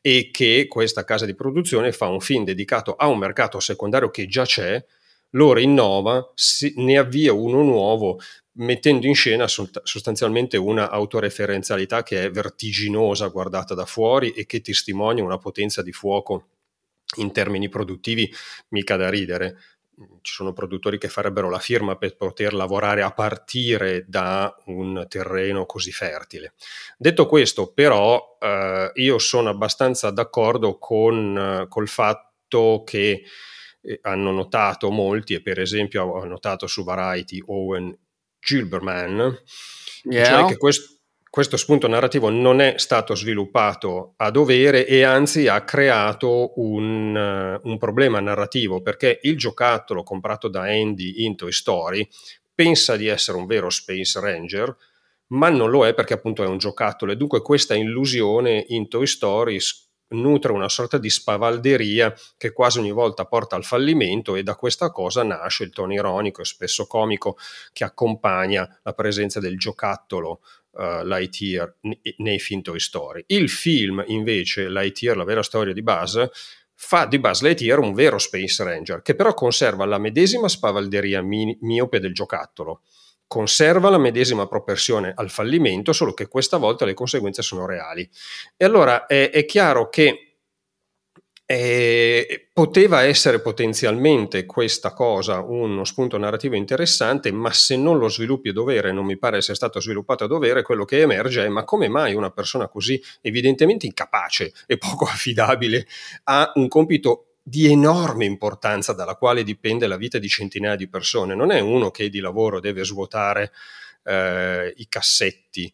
e 0.00 0.30
che 0.32 0.66
questa 0.68 1.04
casa 1.04 1.24
di 1.24 1.34
produzione 1.34 1.92
fa 1.92 2.08
un 2.08 2.20
film 2.20 2.44
dedicato 2.44 2.96
a 2.96 3.06
un 3.06 3.18
mercato 3.18 3.60
secondario 3.60 4.10
che 4.10 4.26
già 4.26 4.44
c'è, 4.44 4.84
lo 5.30 5.52
rinnova, 5.52 6.32
ne 6.76 6.98
avvia 6.98 7.32
uno 7.32 7.62
nuovo 7.62 8.18
mettendo 8.54 9.06
in 9.06 9.14
scena 9.14 9.46
sostanzialmente 9.48 10.58
una 10.58 10.90
autoreferenzialità 10.90 12.02
che 12.02 12.24
è 12.24 12.30
vertiginosa 12.30 13.28
guardata 13.28 13.74
da 13.74 13.86
fuori 13.86 14.32
e 14.32 14.44
che 14.44 14.60
testimonia 14.60 15.24
una 15.24 15.38
potenza 15.38 15.82
di 15.82 15.92
fuoco 15.92 16.48
in 17.16 17.32
termini 17.32 17.68
produttivi 17.68 18.30
mica 18.68 18.96
da 18.96 19.08
ridere 19.08 19.56
ci 20.22 20.32
sono 20.32 20.52
produttori 20.52 20.98
che 20.98 21.08
farebbero 21.08 21.50
la 21.50 21.58
firma 21.58 21.96
per 21.96 22.16
poter 22.16 22.54
lavorare 22.54 23.02
a 23.02 23.12
partire 23.12 24.04
da 24.06 24.54
un 24.66 25.06
terreno 25.08 25.66
così 25.66 25.92
fertile. 25.92 26.54
Detto 26.96 27.26
questo, 27.26 27.72
però, 27.72 28.36
eh, 28.40 28.90
io 28.94 29.18
sono 29.18 29.50
abbastanza 29.50 30.10
d'accordo 30.10 30.78
con 30.78 31.36
eh, 31.36 31.68
col 31.68 31.88
fatto 31.88 32.82
che 32.84 33.22
eh, 33.80 33.98
hanno 34.02 34.30
notato 34.30 34.90
molti, 34.90 35.34
e 35.34 35.42
per 35.42 35.58
esempio 35.60 36.04
ho 36.04 36.24
notato 36.24 36.66
su 36.66 36.84
Variety 36.84 37.42
Owen 37.46 37.96
Gilberman, 38.38 39.42
yeah. 40.04 40.24
cioè 40.24 40.44
che 40.46 40.56
questo 40.56 40.91
questo 41.32 41.56
spunto 41.56 41.88
narrativo 41.88 42.28
non 42.28 42.60
è 42.60 42.74
stato 42.76 43.14
sviluppato 43.14 44.12
a 44.18 44.30
dovere 44.30 44.86
e 44.86 45.02
anzi 45.02 45.48
ha 45.48 45.64
creato 45.64 46.52
un, 46.60 47.16
uh, 47.16 47.66
un, 47.66 47.78
problema 47.78 48.20
narrativo 48.20 48.82
perché 48.82 49.18
il 49.22 49.38
giocattolo 49.38 50.02
comprato 50.02 50.48
da 50.48 50.64
Andy 50.64 51.24
in 51.24 51.34
Toy 51.34 51.50
Story 51.50 52.06
pensa 52.54 52.96
di 52.96 53.06
essere 53.06 53.38
un 53.38 53.46
vero 53.46 53.70
Space 53.70 54.20
Ranger, 54.20 54.76
ma 55.28 55.48
non 55.48 55.70
lo 55.70 55.86
è 55.86 55.94
perché 55.94 56.12
appunto 56.12 56.42
è 56.42 56.46
un 56.46 56.58
giocattolo. 56.58 57.12
E 57.12 57.16
dunque 57.16 57.40
questa 57.40 57.74
illusione 57.74 58.66
in 58.68 58.88
Toy 58.88 59.06
Story 59.06 59.58
nutre 60.08 60.52
una 60.52 60.68
sorta 60.68 60.98
di 60.98 61.08
spavalderia 61.08 62.14
che 62.36 62.52
quasi 62.52 62.78
ogni 62.78 62.92
volta 62.92 63.24
porta 63.24 63.56
al 63.56 63.64
fallimento 63.64 64.36
e 64.36 64.42
da 64.42 64.54
questa 64.54 64.90
cosa 64.90 65.22
nasce 65.22 65.64
il 65.64 65.72
tono 65.72 65.94
ironico 65.94 66.42
e 66.42 66.44
spesso 66.44 66.86
comico 66.86 67.38
che 67.72 67.84
accompagna 67.84 68.68
la 68.82 68.92
presenza 68.92 69.40
del 69.40 69.56
giocattolo 69.56 70.40
uh, 70.72 71.04
Lightyear 71.04 71.76
nei 72.18 72.38
film 72.38 72.62
Toy 72.62 72.78
Story. 72.78 73.24
Il 73.26 73.48
film 73.48 74.02
invece, 74.06 74.68
Lightyear, 74.68 75.16
la 75.16 75.24
vera 75.24 75.42
storia 75.42 75.72
di 75.72 75.82
Buzz, 75.82 76.22
fa 76.74 77.06
di 77.06 77.18
Buzz 77.18 77.42
Lightyear 77.42 77.78
un 77.78 77.94
vero 77.94 78.18
Space 78.18 78.62
Ranger, 78.64 79.02
che 79.02 79.14
però 79.14 79.34
conserva 79.34 79.84
la 79.84 79.98
medesima 79.98 80.48
spavalderia 80.48 81.22
mi- 81.22 81.56
miope 81.60 82.00
del 82.00 82.12
giocattolo, 82.12 82.82
conserva 83.26 83.88
la 83.88 83.98
medesima 83.98 84.46
propensione 84.46 85.12
al 85.14 85.30
fallimento, 85.30 85.92
solo 85.92 86.12
che 86.12 86.28
questa 86.28 86.56
volta 86.56 86.84
le 86.84 86.94
conseguenze 86.94 87.42
sono 87.42 87.66
reali. 87.66 88.08
E 88.56 88.64
allora 88.64 89.06
è, 89.06 89.30
è 89.30 89.44
chiaro 89.44 89.88
che 89.88 90.31
eh, 91.44 92.48
poteva 92.52 93.02
essere 93.02 93.40
potenzialmente 93.40 94.46
questa 94.46 94.92
cosa 94.92 95.40
uno 95.40 95.84
spunto 95.84 96.16
narrativo 96.16 96.56
interessante, 96.56 97.32
ma 97.32 97.52
se 97.52 97.76
non 97.76 97.98
lo 97.98 98.08
sviluppi 98.08 98.50
a 98.50 98.52
dovere, 98.52 98.92
non 98.92 99.04
mi 99.04 99.18
pare 99.18 99.42
sia 99.42 99.54
stato 99.54 99.80
sviluppato 99.80 100.24
a 100.24 100.28
dovere, 100.28 100.62
quello 100.62 100.84
che 100.84 101.00
emerge 101.00 101.44
è 101.44 101.48
ma 101.48 101.64
come 101.64 101.88
mai 101.88 102.14
una 102.14 102.30
persona 102.30 102.68
così 102.68 103.00
evidentemente 103.20 103.86
incapace 103.86 104.52
e 104.66 104.78
poco 104.78 105.04
affidabile 105.10 105.86
ha 106.24 106.52
un 106.54 106.68
compito 106.68 107.26
di 107.42 107.70
enorme 107.70 108.24
importanza 108.24 108.92
dalla 108.92 109.16
quale 109.16 109.42
dipende 109.42 109.88
la 109.88 109.96
vita 109.96 110.18
di 110.18 110.28
centinaia 110.28 110.76
di 110.76 110.88
persone. 110.88 111.34
Non 111.34 111.50
è 111.50 111.60
uno 111.60 111.90
che 111.90 112.08
di 112.08 112.20
lavoro 112.20 112.60
deve 112.60 112.84
svuotare 112.84 113.50
eh, 114.04 114.72
i 114.76 114.86
cassetti 114.88 115.72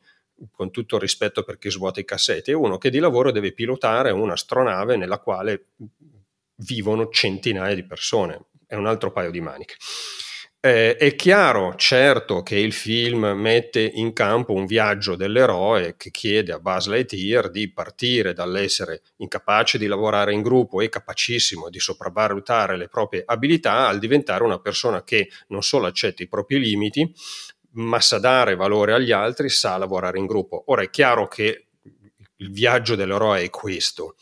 con 0.50 0.71
tutto 0.71 0.97
il 0.97 1.00
rispetto 1.00 1.42
per 1.42 1.59
chi 1.59 1.71
svuota 1.71 2.00
i 2.00 2.04
cassetti, 2.04 2.50
è 2.50 2.54
uno 2.54 2.78
che 2.78 2.90
di 2.90 2.99
lavoro 2.99 3.30
deve 3.30 3.52
pilotare 3.52 4.11
un'astronave 4.11 4.97
nella 4.97 5.18
quale 5.18 5.66
vivono 6.57 7.09
centinaia 7.09 7.75
di 7.75 7.85
persone, 7.85 8.47
è 8.66 8.75
un 8.75 8.87
altro 8.87 9.12
paio 9.12 9.30
di 9.30 9.40
maniche. 9.40 9.75
Eh, 10.61 10.97
è 10.97 11.14
chiaro, 11.14 11.76
certo, 11.76 12.42
che 12.42 12.57
il 12.57 12.73
film 12.73 13.25
mette 13.26 13.80
in 13.80 14.12
campo 14.12 14.54
un 14.54 14.66
viaggio 14.66 15.14
dell'eroe 15.14 15.95
che 15.97 16.11
chiede 16.11 16.50
a 16.50 16.59
Buzz 16.59 16.88
Lightyear 16.88 17.49
di 17.49 17.71
partire 17.73 18.33
dall'essere 18.33 19.02
incapace 19.18 19.78
di 19.78 19.87
lavorare 19.87 20.33
in 20.33 20.42
gruppo 20.42 20.80
e 20.80 20.88
capacissimo 20.88 21.71
di 21.71 21.78
sopravvalutare 21.78 22.76
le 22.76 22.88
proprie 22.88 23.23
abilità 23.25 23.87
al 23.87 24.00
diventare 24.00 24.42
una 24.42 24.59
persona 24.59 25.04
che 25.04 25.30
non 25.49 25.62
solo 25.62 25.87
accetta 25.87 26.25
i 26.25 26.28
propri 26.28 26.59
limiti, 26.59 27.09
ma 27.73 28.01
sa 28.01 28.19
dare 28.19 28.57
valore 28.57 28.93
agli 28.93 29.13
altri, 29.13 29.49
sa 29.49 29.77
lavorare 29.77 30.19
in 30.19 30.27
gruppo. 30.27 30.65
Ora 30.67 30.83
è 30.83 30.91
chiaro 30.91 31.29
che 31.29 31.67
il 32.37 32.51
viaggio 32.51 32.95
dell'eroe 32.95 33.43
è 33.43 33.51
questo, 33.51 34.15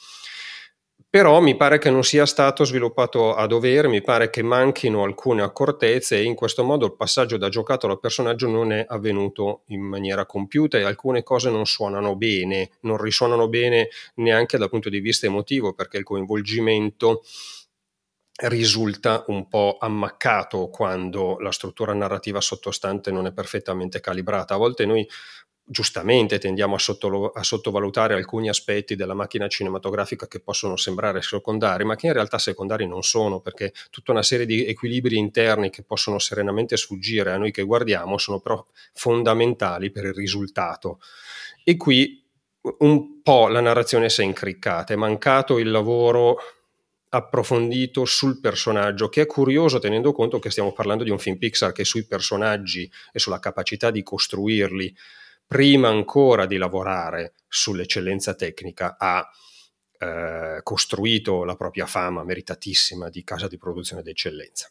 però 1.17 1.41
mi 1.41 1.57
pare 1.57 1.79
che 1.79 1.89
non 1.89 2.05
sia 2.05 2.27
stato 2.27 2.65
sviluppato 2.65 3.35
a 3.35 3.47
dovere, 3.47 3.89
mi 3.89 4.03
pare 4.03 4.29
che 4.29 4.43
manchino 4.43 5.03
alcune 5.03 5.41
accortezze 5.41 6.19
e 6.19 6.25
in 6.25 6.35
questo 6.35 6.63
modo 6.63 6.85
il 6.85 6.95
passaggio 6.95 7.39
da 7.39 7.49
giocattolo 7.49 7.95
al 7.95 8.01
personaggio 8.01 8.49
non 8.49 8.71
è 8.71 8.85
avvenuto 8.87 9.63
in 9.69 9.81
maniera 9.81 10.27
compiuta 10.27 10.77
e 10.77 10.83
alcune 10.83 11.23
cose 11.23 11.49
non 11.49 11.65
suonano 11.65 12.17
bene, 12.17 12.73
non 12.81 12.99
risuonano 12.99 13.49
bene 13.49 13.89
neanche 14.17 14.59
dal 14.59 14.69
punto 14.69 14.91
di 14.91 15.01
vista 15.01 15.25
emotivo 15.25 15.73
perché 15.73 15.97
il 15.97 16.05
coinvolgimento 16.05 17.23
risulta 18.37 19.25
un 19.29 19.49
po' 19.49 19.79
ammaccato 19.81 20.69
quando 20.69 21.39
la 21.39 21.53
struttura 21.53 21.95
narrativa 21.95 22.41
sottostante 22.41 23.11
non 23.11 23.27
è 23.27 23.33
perfettamente 23.33 24.01
calibrata. 24.01 24.55
A 24.55 24.59
volte 24.59 24.85
noi 24.85 25.09
giustamente 25.69 26.39
tendiamo 26.39 26.77
a, 26.77 26.79
sotto, 26.79 27.31
a, 27.31 27.43
sottovalutare 27.43 28.15
alcuni 28.15 28.49
aspetti 28.49 28.95
della 28.95 29.15
macchina 29.15 29.49
cinematografica 29.49 30.29
che 30.29 30.41
possono 30.41 30.77
sembrare 30.77 31.23
secondari, 31.23 31.85
ma 31.85 31.97
che 31.97 32.07
in 32.07 32.13
realtà 32.13 32.39
secondari 32.39 32.87
non 32.87 33.03
sono, 33.03 33.41
perché 33.41 33.73
tutta 33.91 34.13
una 34.13 34.23
serie 34.23 34.47
di 34.47 34.65
equilibri 34.65 35.17
interni 35.17 35.71
che 35.71 35.83
possono 35.83 36.19
serenamente 36.19 36.77
sfuggire 36.77 37.33
a 37.33 37.39
noi 37.39 37.51
che 37.51 37.65
guardiamo 37.65 38.17
sono 38.19 38.39
però 38.39 38.65
fondamentali 38.93 39.91
per 39.91 40.05
il 40.05 40.15
risultato. 40.15 41.01
E 41.65 41.77
qui 41.77 42.23
un 42.79 43.23
po' 43.23 43.49
la 43.49 43.61
narrazione 43.61 44.09
si 44.09 44.21
è 44.21 44.25
incriccata, 44.25 44.93
è 44.93 44.97
mancato 44.97 45.59
il 45.59 45.71
lavoro 45.71 46.37
approfondito 47.09 48.05
sul 48.05 48.41
personaggio, 48.41 49.09
che 49.09 49.23
è 49.23 49.27
curioso 49.27 49.79
tenendo 49.79 50.13
conto 50.13 50.39
che 50.39 50.51
stiamo 50.51 50.73
parlando 50.73 51.05
di 51.05 51.11
un 51.11 51.19
film 51.19 51.37
Pixar 51.37 51.73
che 51.73 51.85
sui 51.85 52.07
personaggi 52.07 52.91
e 53.13 53.19
sulla 53.19 53.39
capacità 53.39 53.91
di 53.91 54.03
costruirli, 54.03 54.95
prima 55.47 55.89
ancora 55.89 56.47
di 56.47 56.57
lavorare 56.57 57.35
sull'eccellenza 57.49 58.35
tecnica, 58.35 58.97
ha 58.99 59.29
eh, 59.99 60.61
costruito 60.63 61.45
la 61.45 61.57
propria 61.57 61.87
fama 61.87 62.25
meritatissima 62.25 63.09
di 63.09 63.25
casa 63.25 63.49
di 63.49 63.57
produzione 63.57 64.03
d'eccellenza. 64.03 64.71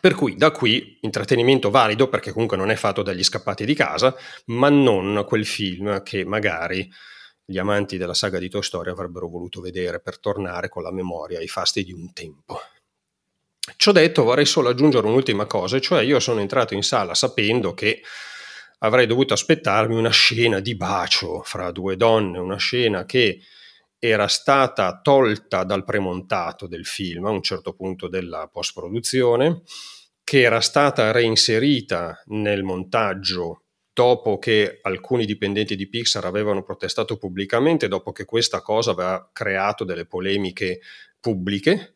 Per 0.00 0.14
cui 0.14 0.36
da 0.36 0.50
qui 0.50 0.98
intrattenimento 1.02 1.70
valido 1.70 2.08
perché 2.08 2.32
comunque 2.32 2.56
non 2.56 2.70
è 2.70 2.74
fatto 2.74 3.02
dagli 3.02 3.22
scappati 3.22 3.64
di 3.64 3.74
casa, 3.74 4.14
ma 4.46 4.68
non 4.68 5.24
quel 5.26 5.46
film 5.46 6.02
che 6.02 6.24
magari 6.24 6.90
gli 7.48 7.58
amanti 7.58 7.96
della 7.96 8.12
saga 8.12 8.40
di 8.40 8.48
Toy 8.48 8.62
Story 8.62 8.90
avrebbero 8.90 9.28
voluto 9.28 9.60
vedere 9.60 10.00
per 10.00 10.18
tornare 10.18 10.68
con 10.68 10.82
la 10.82 10.92
memoria 10.92 11.38
ai 11.38 11.46
fasti 11.46 11.84
di 11.84 11.92
un 11.92 12.12
tempo. 12.12 12.58
Ciò 13.76 13.92
detto, 13.92 14.24
vorrei 14.24 14.46
solo 14.46 14.68
aggiungere 14.68 15.06
un'ultima 15.06 15.46
cosa, 15.46 15.78
cioè 15.78 16.02
io 16.02 16.18
sono 16.18 16.40
entrato 16.40 16.74
in 16.74 16.82
sala 16.82 17.14
sapendo 17.14 17.72
che 17.72 18.02
avrei 18.78 19.06
dovuto 19.06 19.32
aspettarmi 19.32 19.96
una 19.96 20.10
scena 20.10 20.58
di 20.58 20.74
bacio 20.74 21.42
fra 21.42 21.70
due 21.70 21.96
donne, 21.96 22.38
una 22.38 22.56
scena 22.56 23.04
che 23.04 23.40
era 23.98 24.26
stata 24.26 25.00
tolta 25.00 25.64
dal 25.64 25.84
premontato 25.84 26.66
del 26.66 26.84
film 26.84 27.26
a 27.26 27.30
un 27.30 27.42
certo 27.42 27.74
punto 27.74 28.08
della 28.08 28.48
post-produzione, 28.52 29.62
che 30.22 30.40
era 30.40 30.60
stata 30.60 31.12
reinserita 31.12 32.22
nel 32.26 32.64
montaggio 32.64 33.65
dopo 33.96 34.38
che 34.38 34.80
alcuni 34.82 35.24
dipendenti 35.24 35.74
di 35.74 35.88
Pixar 35.88 36.26
avevano 36.26 36.62
protestato 36.62 37.16
pubblicamente, 37.16 37.88
dopo 37.88 38.12
che 38.12 38.26
questa 38.26 38.60
cosa 38.60 38.90
aveva 38.90 39.30
creato 39.32 39.84
delle 39.84 40.04
polemiche 40.04 40.80
pubbliche 41.18 41.94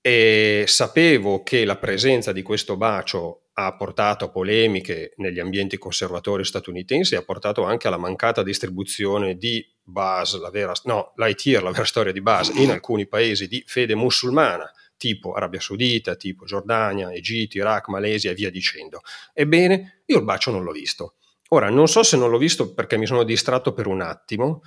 e 0.00 0.64
sapevo 0.66 1.42
che 1.42 1.66
la 1.66 1.76
presenza 1.76 2.32
di 2.32 2.40
questo 2.40 2.78
bacio 2.78 3.48
ha 3.52 3.76
portato 3.76 4.24
a 4.24 4.30
polemiche 4.30 5.12
negli 5.16 5.38
ambienti 5.38 5.76
conservatori 5.76 6.46
statunitensi 6.46 7.14
ha 7.14 7.22
portato 7.22 7.62
anche 7.64 7.88
alla 7.88 7.98
mancata 7.98 8.42
distribuzione 8.42 9.36
di 9.36 9.62
Buzz, 9.82 10.34
la 10.38 10.48
vera, 10.48 10.72
no, 10.84 11.12
Lightyear, 11.16 11.62
la 11.62 11.72
vera 11.72 11.84
storia 11.84 12.12
di 12.12 12.22
Buzz, 12.22 12.54
in 12.54 12.70
alcuni 12.70 13.06
paesi 13.06 13.48
di 13.48 13.62
fede 13.66 13.94
musulmana, 13.94 14.72
tipo 14.96 15.32
Arabia 15.34 15.60
Saudita, 15.60 16.14
tipo 16.14 16.46
Giordania, 16.46 17.12
Egitto, 17.12 17.58
Iraq, 17.58 17.88
Malesia 17.88 18.30
e 18.30 18.34
via 18.34 18.50
dicendo. 18.50 19.02
Ebbene, 19.34 20.04
io 20.06 20.16
il 20.16 20.24
bacio 20.24 20.50
non 20.50 20.62
l'ho 20.62 20.72
visto. 20.72 21.16
Ora, 21.48 21.70
non 21.70 21.88
so 21.88 22.02
se 22.02 22.16
non 22.16 22.30
l'ho 22.30 22.38
visto 22.38 22.74
perché 22.74 22.96
mi 22.98 23.06
sono 23.06 23.22
distratto 23.22 23.72
per 23.72 23.86
un 23.86 24.02
attimo 24.02 24.62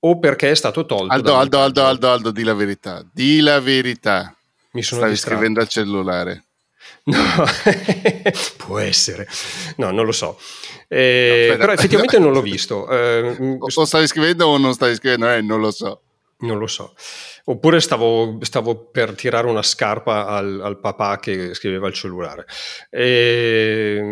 o 0.00 0.18
perché 0.18 0.50
è 0.50 0.54
stato 0.54 0.86
tolto. 0.86 1.12
Aldo, 1.12 1.34
Aldo, 1.36 1.60
Aldo, 1.60 1.84
Aldo, 1.84 2.10
Aldo, 2.10 2.30
di 2.30 2.44
la 2.44 2.54
verità. 2.54 3.04
Di 3.12 3.40
la 3.40 3.60
verità. 3.60 4.36
Mi 4.72 4.82
sono 4.82 5.00
Stavi 5.00 5.12
distratto. 5.14 5.36
scrivendo 5.36 5.60
al 5.60 5.68
cellulare. 5.68 6.44
No, 7.04 7.18
può 8.58 8.78
essere. 8.78 9.26
No, 9.76 9.90
non 9.90 10.04
lo 10.04 10.12
so. 10.12 10.38
Eh, 10.88 11.48
no, 11.50 11.56
però 11.56 11.72
effettivamente 11.72 12.18
non 12.18 12.32
l'ho 12.32 12.42
visto. 12.42 12.88
Eh, 12.88 13.56
o 13.58 13.84
stavi 13.84 14.06
scrivendo 14.06 14.46
o 14.46 14.58
non 14.58 14.74
stavi 14.74 14.94
scrivendo? 14.94 15.28
Eh, 15.28 15.40
non 15.40 15.60
lo 15.60 15.70
so. 15.70 16.02
Non 16.38 16.58
lo 16.58 16.66
so. 16.66 16.94
Oppure 17.44 17.80
stavo, 17.80 18.38
stavo 18.42 18.74
per 18.90 19.14
tirare 19.14 19.46
una 19.46 19.62
scarpa 19.62 20.26
al, 20.26 20.60
al, 20.60 20.80
papà 20.80 21.18
che 21.18 21.54
scriveva 21.54 21.86
il 21.86 21.94
cellulare. 21.94 22.44
E, 22.90 24.05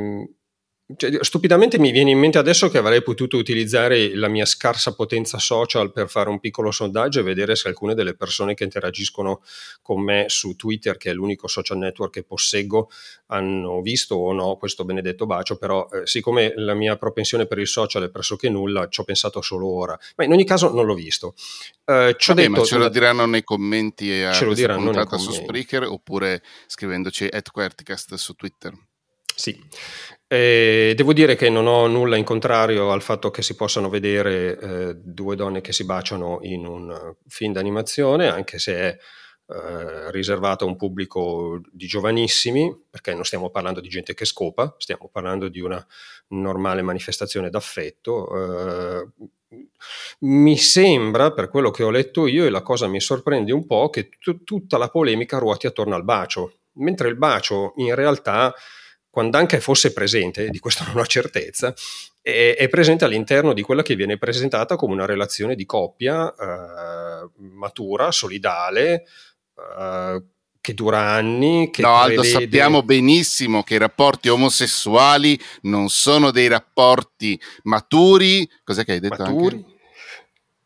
cioè, 0.96 1.24
stupidamente 1.24 1.78
mi 1.78 1.90
viene 1.90 2.10
in 2.10 2.18
mente 2.18 2.36
adesso 2.36 2.68
che 2.68 2.76
avrei 2.76 3.02
potuto 3.02 3.38
utilizzare 3.38 4.14
la 4.14 4.28
mia 4.28 4.44
scarsa 4.44 4.94
potenza 4.94 5.38
social 5.38 5.90
per 5.92 6.10
fare 6.10 6.28
un 6.28 6.40
piccolo 6.40 6.70
sondaggio 6.70 7.20
e 7.20 7.22
vedere 7.22 7.56
se 7.56 7.68
alcune 7.68 7.94
delle 7.94 8.14
persone 8.14 8.52
che 8.52 8.64
interagiscono 8.64 9.42
con 9.80 10.02
me 10.02 10.26
su 10.28 10.56
Twitter, 10.56 10.98
che 10.98 11.10
è 11.10 11.14
l'unico 11.14 11.48
social 11.48 11.78
network 11.78 12.12
che 12.12 12.22
posseggo, 12.22 12.90
hanno 13.28 13.80
visto 13.80 14.16
o 14.16 14.32
no 14.34 14.56
questo 14.56 14.84
benedetto 14.84 15.24
bacio, 15.24 15.56
però 15.56 15.88
eh, 15.90 16.06
siccome 16.06 16.52
la 16.56 16.74
mia 16.74 16.96
propensione 16.96 17.46
per 17.46 17.58
il 17.58 17.66
social 17.66 18.04
è 18.04 18.10
pressoché 18.10 18.50
nulla, 18.50 18.86
ci 18.88 19.00
ho 19.00 19.04
pensato 19.04 19.40
solo 19.40 19.66
ora. 19.66 19.98
Ma 20.16 20.24
in 20.24 20.32
ogni 20.32 20.44
caso 20.44 20.70
non 20.70 20.84
l'ho 20.84 20.94
visto. 20.94 21.34
Eh, 21.86 22.14
Vabbè, 22.26 22.42
detto, 22.42 22.50
ma 22.50 22.62
ce 22.62 22.76
lo 22.76 22.88
diranno 22.90 23.24
nei 23.24 23.42
commenti 23.42 24.12
a 24.22 24.32
ce 24.32 24.44
lo 24.44 24.52
diranno 24.52 24.90
commenti. 24.90 25.18
su 25.18 25.32
Spreaker 25.32 25.84
oppure 25.84 26.42
scrivendoci 26.66 27.26
at 27.30 27.50
Querticast 27.50 28.14
su 28.16 28.34
Twitter. 28.34 28.74
Sì, 29.36 29.58
eh, 30.28 30.92
devo 30.96 31.12
dire 31.12 31.34
che 31.36 31.50
non 31.50 31.66
ho 31.66 31.86
nulla 31.86 32.16
in 32.16 32.24
contrario 32.24 32.90
al 32.92 33.02
fatto 33.02 33.30
che 33.30 33.42
si 33.42 33.56
possano 33.56 33.88
vedere 33.88 34.58
eh, 34.58 34.94
due 34.96 35.36
donne 35.36 35.60
che 35.60 35.72
si 35.72 35.84
baciano 35.84 36.38
in 36.42 36.66
un 36.66 37.14
film 37.26 37.52
d'animazione, 37.52 38.28
anche 38.28 38.58
se 38.58 38.74
è 38.74 38.96
eh, 39.46 40.10
riservato 40.12 40.64
a 40.64 40.68
un 40.68 40.76
pubblico 40.76 41.60
di 41.70 41.86
giovanissimi, 41.86 42.74
perché 42.88 43.12
non 43.14 43.24
stiamo 43.24 43.50
parlando 43.50 43.80
di 43.80 43.88
gente 43.88 44.14
che 44.14 44.24
scopa, 44.24 44.74
stiamo 44.78 45.08
parlando 45.12 45.48
di 45.48 45.60
una 45.60 45.84
normale 46.28 46.82
manifestazione 46.82 47.50
d'affetto. 47.50 49.00
Eh, 49.00 49.08
mi 50.20 50.56
sembra, 50.56 51.32
per 51.32 51.48
quello 51.48 51.70
che 51.70 51.82
ho 51.82 51.90
letto 51.90 52.26
io, 52.26 52.44
e 52.44 52.50
la 52.50 52.62
cosa 52.62 52.86
mi 52.86 53.00
sorprende 53.00 53.52
un 53.52 53.66
po', 53.66 53.90
che 53.90 54.08
t- 54.08 54.42
tutta 54.44 54.78
la 54.78 54.88
polemica 54.88 55.38
ruoti 55.38 55.66
attorno 55.66 55.94
al 55.94 56.04
bacio, 56.04 56.58
mentre 56.74 57.08
il 57.08 57.16
bacio 57.16 57.72
in 57.76 57.94
realtà 57.94 58.54
quando 59.14 59.38
anche 59.38 59.60
fosse 59.60 59.92
presente, 59.92 60.48
di 60.48 60.58
questo 60.58 60.82
non 60.88 60.98
ho 60.98 61.06
certezza, 61.06 61.72
è, 62.20 62.56
è, 62.58 62.68
presente 62.68 63.04
all'interno 63.04 63.52
di 63.52 63.62
quella 63.62 63.82
che 63.82 63.94
viene 63.94 64.18
presentata 64.18 64.74
come 64.74 64.92
una 64.92 65.06
relazione 65.06 65.54
di 65.54 65.64
coppia 65.64 66.34
eh, 66.34 67.28
matura, 67.36 68.10
solidale, 68.10 69.04
eh, 69.78 70.22
che 70.60 70.74
dura 70.74 71.12
anni. 71.12 71.70
Che 71.70 71.82
no, 71.82 71.94
Aldo, 71.94 72.22
prevede... 72.22 72.40
sappiamo 72.40 72.82
benissimo 72.82 73.62
che 73.62 73.74
i 73.74 73.78
rapporti 73.78 74.28
omosessuali 74.30 75.38
non 75.62 75.88
sono 75.90 76.32
dei 76.32 76.48
rapporti 76.48 77.40
maturi. 77.62 78.50
Cos'è 78.64 78.84
che 78.84 78.94
hai 78.94 79.00
detto? 79.00 79.22
Maturi, 79.22 79.54
anche? 79.54 79.73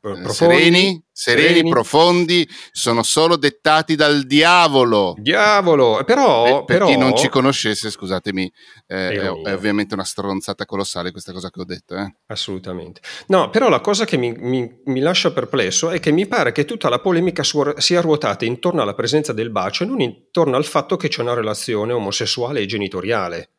Profondi, 0.00 0.32
sereni, 0.32 1.04
sereni, 1.10 1.48
sereni, 1.48 1.70
profondi, 1.70 2.48
sono 2.70 3.02
solo 3.02 3.36
dettati 3.36 3.96
dal 3.96 4.22
diavolo. 4.22 5.16
Diavolo, 5.18 6.04
però... 6.04 6.46
Eh, 6.46 6.64
per 6.64 6.78
però... 6.78 6.86
chi 6.86 6.96
non 6.96 7.16
ci 7.16 7.28
conoscesse, 7.28 7.90
scusatemi, 7.90 8.52
eh, 8.86 9.08
è, 9.08 9.18
è, 9.18 9.52
ovviamente 9.52 9.94
una 9.94 10.04
stronzata 10.04 10.64
colossale 10.66 11.10
questa 11.10 11.32
cosa 11.32 11.50
che 11.50 11.60
ho 11.60 11.64
detto. 11.64 11.96
Eh. 11.96 12.14
Assolutamente. 12.26 13.00
No, 13.26 13.50
però 13.50 13.68
la 13.68 13.80
cosa 13.80 14.04
che 14.04 14.16
mi, 14.16 14.32
mi, 14.38 14.82
mi, 14.84 15.00
lascia 15.00 15.32
perplesso 15.32 15.90
è 15.90 15.98
che 15.98 16.12
mi 16.12 16.28
pare 16.28 16.52
che 16.52 16.64
tutta 16.64 16.88
la 16.88 17.00
polemica 17.00 17.42
sia 17.78 18.00
ruotata 18.00 18.44
intorno 18.44 18.82
alla 18.82 18.94
presenza 18.94 19.32
del 19.32 19.50
bacio 19.50 19.82
e 19.82 19.86
non 19.86 20.00
intorno 20.00 20.56
al 20.56 20.64
fatto 20.64 20.96
che 20.96 21.08
c'è 21.08 21.22
una 21.22 21.34
relazione 21.34 21.92
omosessuale 21.92 22.60
e 22.60 22.66
genitoriale. 22.66 23.50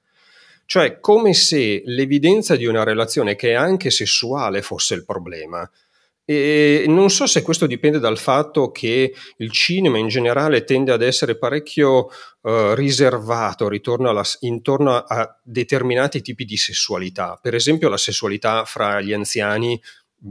Cioè, 0.66 1.00
come 1.00 1.34
se 1.34 1.82
l'evidenza 1.84 2.56
di 2.56 2.66
una 2.66 2.84
relazione 2.84 3.36
che 3.36 3.50
è 3.50 3.54
anche 3.56 3.90
sessuale 3.90 4.62
fosse 4.62 4.94
il 4.94 5.04
problema. 5.04 5.70
E 6.32 6.86
non 6.88 7.10
so 7.10 7.26
se 7.26 7.42
questo 7.42 7.66
dipende 7.66 7.98
dal 7.98 8.20
fatto 8.20 8.70
che 8.70 9.16
il 9.38 9.52
cinema 9.52 9.98
in 9.98 10.10
generale 10.10 10.64
tende 10.64 10.92
ad 10.92 11.02
essere 11.02 11.40
parecchio 11.40 12.06
uh, 12.42 12.74
riservato 12.76 13.66
alla, 13.66 14.24
intorno 14.42 14.96
a 14.96 15.40
determinati 15.42 16.22
tipi 16.22 16.46
di 16.46 16.56
sessualità. 16.56 17.40
Per 17.42 17.56
esempio 17.56 17.90
la 17.90 17.98
sessualità 17.98 18.64
fra 18.66 19.02
gli 19.02 19.12
anziani 19.12 19.82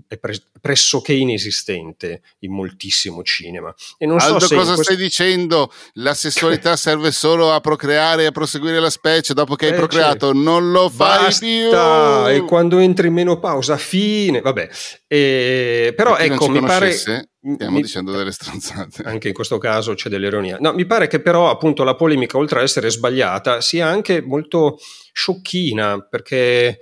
è 0.06 0.18
pre- 0.18 0.42
pressoché 0.60 1.12
inesistente 1.12 2.22
in 2.40 2.52
moltissimo 2.52 3.22
cinema. 3.22 3.74
E 3.96 4.06
non 4.06 4.18
Aldo, 4.18 4.40
so 4.40 4.54
cosa 4.54 4.74
questo... 4.74 4.82
stai 4.82 4.96
dicendo? 4.96 5.72
La 5.94 6.14
sessualità 6.14 6.76
serve 6.76 7.10
solo 7.10 7.52
a 7.52 7.60
procreare 7.60 8.24
e 8.24 8.26
a 8.26 8.30
proseguire 8.32 8.80
la 8.80 8.90
specie. 8.90 9.34
Dopo 9.34 9.54
che 9.54 9.66
eh, 9.66 9.70
hai 9.70 9.76
procreato, 9.76 10.26
certo. 10.26 10.32
non 10.32 10.70
lo 10.70 10.88
fai 10.88 11.24
Basta. 11.24 11.46
più. 11.46 12.36
E 12.36 12.44
quando 12.46 12.78
entri 12.78 13.08
in 13.08 13.14
menopausa, 13.14 13.76
fine. 13.76 14.40
Vabbè, 14.40 14.68
e... 15.06 15.92
però 15.96 16.16
ecco, 16.16 16.48
mi 16.48 16.60
pare. 16.60 16.92
Stiamo 16.92 17.76
mi... 17.76 17.82
dicendo 17.82 18.12
delle 18.12 18.32
stronzate. 18.32 19.02
Anche 19.04 19.28
in 19.28 19.34
questo 19.34 19.58
caso 19.58 19.94
c'è 19.94 20.08
dell'ironia. 20.08 20.58
No, 20.60 20.72
mi 20.72 20.84
pare 20.84 21.06
che 21.06 21.20
però 21.20 21.50
appunto 21.50 21.84
la 21.84 21.94
polemica, 21.94 22.36
oltre 22.36 22.58
ad 22.58 22.64
essere 22.64 22.90
sbagliata, 22.90 23.60
sia 23.60 23.86
anche 23.86 24.20
molto 24.20 24.78
sciocchina 25.12 26.00
perché 26.00 26.80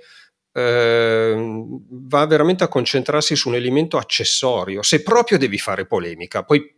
eh, 0.57 1.35
va 1.89 2.25
veramente 2.25 2.63
a 2.63 2.67
concentrarsi 2.67 3.35
su 3.35 3.49
un 3.49 3.55
elemento 3.55 3.97
accessorio. 3.97 4.81
Se 4.81 5.03
proprio 5.03 5.37
devi 5.37 5.59
fare 5.59 5.85
polemica, 5.85 6.43
poi 6.43 6.75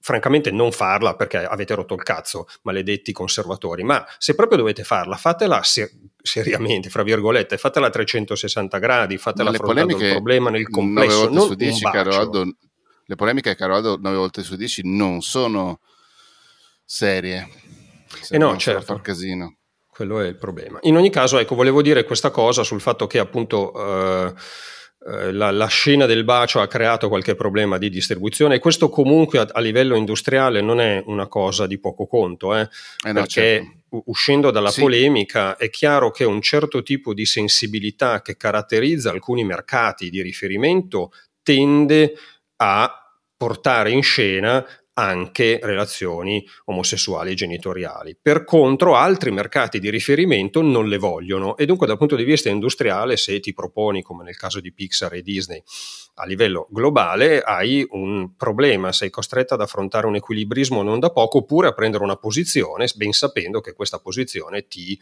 francamente 0.00 0.50
non 0.50 0.72
farla 0.72 1.14
perché 1.14 1.44
avete 1.44 1.74
rotto 1.74 1.94
il 1.94 2.02
cazzo, 2.02 2.46
maledetti 2.62 3.12
conservatori, 3.12 3.82
ma 3.82 4.06
se 4.18 4.34
proprio 4.34 4.56
dovete 4.56 4.84
farla, 4.84 5.16
fatela 5.16 5.62
ser- 5.62 5.92
seriamente, 6.22 6.88
fra 6.88 7.02
virgolette, 7.02 7.58
fatela 7.58 7.88
a 7.88 7.90
360 7.90 8.78
gradi, 8.78 9.18
fatela 9.18 9.50
le 9.50 9.56
affrontando 9.56 9.98
il 9.98 10.10
problema 10.10 10.48
nel 10.48 10.68
complesso, 10.68 11.28
non 11.28 11.46
su 11.46 11.54
10, 11.54 11.84
caro 11.84 12.16
Aldo, 12.16 12.56
le 13.04 13.14
polemiche, 13.16 13.54
caro 13.54 13.76
Aldo, 13.76 13.98
9 14.00 14.16
volte 14.16 14.42
su 14.42 14.56
10 14.56 14.82
non 14.84 15.20
sono 15.20 15.80
serie. 16.84 17.48
Se 18.20 18.34
eh 18.34 18.38
no, 18.38 18.56
certo. 18.56 18.94
Far 18.94 19.00
casino. 19.02 19.56
Quello 19.94 20.18
è 20.18 20.26
il 20.26 20.36
problema. 20.36 20.80
In 20.82 20.96
ogni 20.96 21.10
caso, 21.10 21.38
ecco, 21.38 21.54
volevo 21.54 21.80
dire 21.80 22.02
questa 22.02 22.30
cosa 22.30 22.64
sul 22.64 22.80
fatto 22.80 23.06
che 23.06 23.20
appunto 23.20 23.72
eh, 23.72 24.34
eh, 25.06 25.32
la, 25.32 25.52
la, 25.52 25.66
scena 25.66 26.04
del 26.04 26.24
bacio 26.24 26.60
ha 26.60 26.66
creato 26.66 27.08
qualche 27.08 27.36
problema 27.36 27.78
di 27.78 27.90
distribuzione 27.90 28.56
e 28.56 28.58
questo 28.58 28.88
comunque 28.88 29.38
a, 29.38 29.46
a 29.52 29.60
livello 29.60 29.94
industriale 29.94 30.62
non 30.62 30.80
è 30.80 31.00
una 31.06 31.28
cosa 31.28 31.68
di 31.68 31.78
poco 31.78 32.08
conto, 32.08 32.56
eh, 32.56 32.62
eh 32.62 33.12
no, 33.12 33.20
perché 33.20 33.26
certo. 33.28 34.02
uscendo 34.06 34.50
dalla 34.50 34.70
sì. 34.70 34.80
polemica 34.80 35.56
è 35.56 35.70
chiaro 35.70 36.10
che 36.10 36.24
un 36.24 36.40
certo 36.40 36.82
tipo 36.82 37.14
di 37.14 37.24
sensibilità 37.24 38.20
che 38.20 38.36
caratterizza 38.36 39.10
alcuni 39.10 39.44
mercati 39.44 40.10
di 40.10 40.22
riferimento 40.22 41.12
tende 41.40 42.14
a 42.56 43.12
portare 43.36 43.92
in 43.92 44.02
scena 44.02 44.66
anche 44.94 45.58
relazioni 45.62 46.46
omosessuali 46.66 47.32
e 47.32 47.34
genitoriali. 47.34 48.16
Per 48.20 48.44
contro, 48.44 48.94
altri 48.94 49.30
mercati 49.30 49.80
di 49.80 49.90
riferimento 49.90 50.62
non 50.62 50.88
le 50.88 50.98
vogliono 50.98 51.56
e 51.56 51.66
dunque 51.66 51.86
dal 51.86 51.98
punto 51.98 52.16
di 52.16 52.24
vista 52.24 52.48
industriale, 52.48 53.16
se 53.16 53.40
ti 53.40 53.52
proponi, 53.52 54.02
come 54.02 54.24
nel 54.24 54.36
caso 54.36 54.60
di 54.60 54.72
Pixar 54.72 55.14
e 55.14 55.22
Disney, 55.22 55.62
a 56.14 56.26
livello 56.26 56.68
globale, 56.70 57.40
hai 57.40 57.84
un 57.90 58.36
problema, 58.36 58.92
sei 58.92 59.10
costretto 59.10 59.54
ad 59.54 59.60
affrontare 59.60 60.06
un 60.06 60.14
equilibrismo 60.14 60.82
non 60.82 61.00
da 61.00 61.10
poco 61.10 61.38
oppure 61.38 61.68
a 61.68 61.72
prendere 61.72 62.04
una 62.04 62.16
posizione, 62.16 62.88
ben 62.94 63.12
sapendo 63.12 63.60
che 63.60 63.72
questa 63.72 63.98
posizione 63.98 64.68
ti 64.68 64.96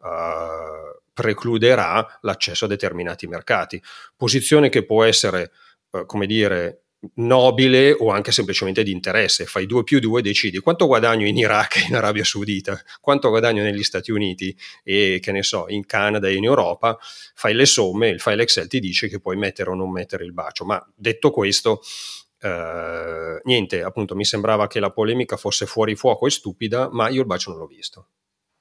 uh, 0.00 1.00
precluderà 1.14 2.18
l'accesso 2.20 2.66
a 2.66 2.68
determinati 2.68 3.26
mercati. 3.26 3.82
Posizione 4.16 4.68
che 4.68 4.84
può 4.84 5.02
essere, 5.02 5.50
uh, 5.92 6.04
come 6.04 6.26
dire, 6.26 6.82
nobile 7.14 7.92
o 7.92 8.10
anche 8.10 8.32
semplicemente 8.32 8.82
di 8.82 8.92
interesse. 8.92 9.46
Fai 9.46 9.66
due 9.66 9.84
più 9.84 10.00
due, 10.00 10.22
decidi 10.22 10.58
quanto 10.58 10.86
guadagno 10.86 11.26
in 11.26 11.36
Iraq 11.36 11.76
e 11.76 11.86
in 11.88 11.96
Arabia 11.96 12.24
Saudita, 12.24 12.80
quanto 13.00 13.28
guadagno 13.28 13.62
negli 13.62 13.82
Stati 13.82 14.10
Uniti 14.10 14.56
e 14.84 15.18
che 15.20 15.32
ne 15.32 15.42
so, 15.42 15.66
in 15.68 15.86
Canada 15.86 16.28
e 16.28 16.34
in 16.34 16.44
Europa, 16.44 16.98
fai 17.34 17.54
le 17.54 17.66
somme, 17.66 18.08
il 18.08 18.20
file 18.20 18.42
Excel 18.42 18.68
ti 18.68 18.80
dice 18.80 19.08
che 19.08 19.20
puoi 19.20 19.36
mettere 19.36 19.70
o 19.70 19.74
non 19.74 19.90
mettere 19.90 20.24
il 20.24 20.32
bacio. 20.32 20.64
Ma 20.64 20.84
detto 20.94 21.30
questo, 21.30 21.80
eh, 22.40 23.40
niente, 23.44 23.82
appunto 23.82 24.14
mi 24.14 24.24
sembrava 24.24 24.66
che 24.66 24.80
la 24.80 24.90
polemica 24.90 25.36
fosse 25.36 25.66
fuori 25.66 25.96
fuoco 25.96 26.26
e 26.26 26.30
stupida, 26.30 26.88
ma 26.90 27.08
io 27.08 27.20
il 27.20 27.26
bacio 27.26 27.50
non 27.50 27.60
l'ho 27.60 27.66
visto 27.66 28.08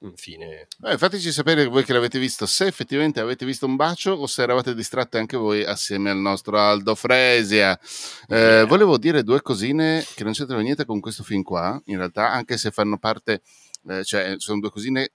infine. 0.02 0.68
Eh, 0.84 0.98
fateci 0.98 1.32
sapere 1.32 1.66
voi 1.66 1.84
che 1.84 1.94
l'avete 1.94 2.20
visto, 2.20 2.46
se 2.46 2.68
effettivamente 2.68 3.20
avete 3.20 3.46
visto 3.46 3.66
un 3.66 3.76
bacio 3.76 4.12
o 4.12 4.28
se 4.28 4.44
eravate 4.44 4.74
distratti 4.74 5.18
anche 5.18 5.38
voi 5.38 5.64
assieme 5.64 6.10
al 6.10 6.18
nostro 6.18 6.60
Aldo 6.60 6.96
Fresia. 6.96 7.78
Eh, 8.28 8.38
yeah. 8.38 8.66
Volevo 8.66 8.98
dire 8.98 9.24
due 9.24 9.42
cosine 9.42 10.06
che 10.16 10.24
non 10.24 10.34
c'entrano 10.34 10.62
niente 10.62 10.86
con 10.86 11.00
questo 11.00 11.24
film 11.24 11.42
qua, 11.42 11.82
in 11.86 11.98
realtà, 11.98 12.32
anche 12.32 12.58
se 12.58 12.72
fanno 12.72 12.98
parte, 12.98 13.42
eh, 13.88 14.04
cioè 14.04 14.36
sono 14.38 14.60
due 14.60 14.70
cosine 14.70 15.12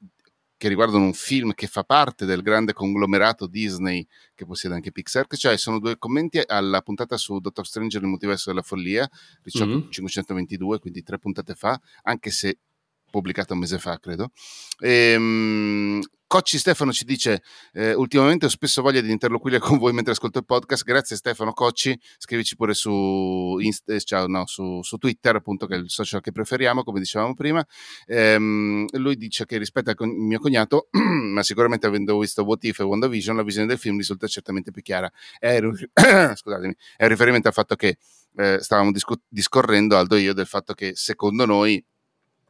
che 0.56 0.68
riguardano 0.68 1.04
un 1.04 1.12
film 1.12 1.52
che 1.52 1.66
fa 1.66 1.82
parte 1.82 2.24
del 2.24 2.40
grande 2.40 2.72
conglomerato 2.72 3.46
Disney 3.46 4.06
che 4.34 4.46
possiede 4.46 4.74
anche 4.74 4.92
Pixar, 4.92 5.26
cioè 5.28 5.56
sono 5.56 5.78
due 5.78 5.98
commenti 5.98 6.40
alla 6.46 6.80
puntata 6.80 7.16
su 7.16 7.38
Doctor 7.38 7.66
Strange 7.66 7.98
nel 7.98 8.08
multiverso 8.08 8.50
della 8.50 8.62
follia, 8.62 9.08
18, 9.42 9.66
mm-hmm. 9.66 9.90
522, 9.90 10.78
quindi 10.78 11.02
tre 11.02 11.18
puntate 11.18 11.54
fa, 11.54 11.78
anche 12.02 12.30
se 12.30 12.58
pubblicata 13.14 13.52
un 13.54 13.60
mese 13.60 13.78
fa, 13.78 13.96
credo. 14.00 14.32
Ehm, 14.80 16.02
Cocci 16.26 16.58
Stefano 16.58 16.90
ci 16.90 17.04
dice: 17.04 17.42
eh, 17.72 17.94
Ultimamente 17.94 18.46
ho 18.46 18.48
spesso 18.48 18.82
voglia 18.82 19.00
di 19.00 19.12
interloquire 19.12 19.60
con 19.60 19.78
voi 19.78 19.92
mentre 19.92 20.12
ascolto 20.12 20.40
il 20.40 20.44
podcast. 20.44 20.82
Grazie 20.82 21.14
Stefano 21.14 21.52
Cocci. 21.52 21.96
Scrivici 22.18 22.56
pure 22.56 22.74
su, 22.74 23.56
Inst- 23.60 23.88
eh, 23.88 24.00
ciao, 24.00 24.26
no, 24.26 24.44
su, 24.46 24.82
su, 24.82 24.96
Twitter, 24.96 25.36
appunto, 25.36 25.66
che 25.66 25.76
è 25.76 25.78
il 25.78 25.90
social 25.90 26.20
che 26.20 26.32
preferiamo, 26.32 26.82
come 26.82 26.98
dicevamo 26.98 27.34
prima. 27.34 27.64
Ehm, 28.06 28.86
lui 28.94 29.16
dice 29.16 29.44
che 29.44 29.58
rispetto 29.58 29.90
al 29.90 30.08
mio 30.08 30.40
cognato, 30.40 30.88
ma 31.32 31.44
sicuramente 31.44 31.86
avendo 31.86 32.18
visto 32.18 32.42
What 32.42 32.64
If 32.64 32.80
e 32.80 32.82
WandaVision, 32.82 33.36
la 33.36 33.44
visione 33.44 33.68
del 33.68 33.78
film 33.78 33.96
risulta 33.96 34.26
certamente 34.26 34.72
più 34.72 34.82
chiara. 34.82 35.08
È, 35.38 35.60
scusatemi, 36.34 36.74
è 36.96 37.04
un 37.04 37.08
riferimento 37.10 37.46
al 37.46 37.54
fatto 37.54 37.76
che 37.76 37.96
eh, 38.36 38.58
stavamo 38.60 38.90
discu- 38.90 39.22
discorrendo, 39.28 39.96
Aldo 39.96 40.16
e 40.16 40.20
io, 40.20 40.32
del 40.34 40.46
fatto 40.46 40.74
che 40.74 40.96
secondo 40.96 41.46
noi 41.46 41.84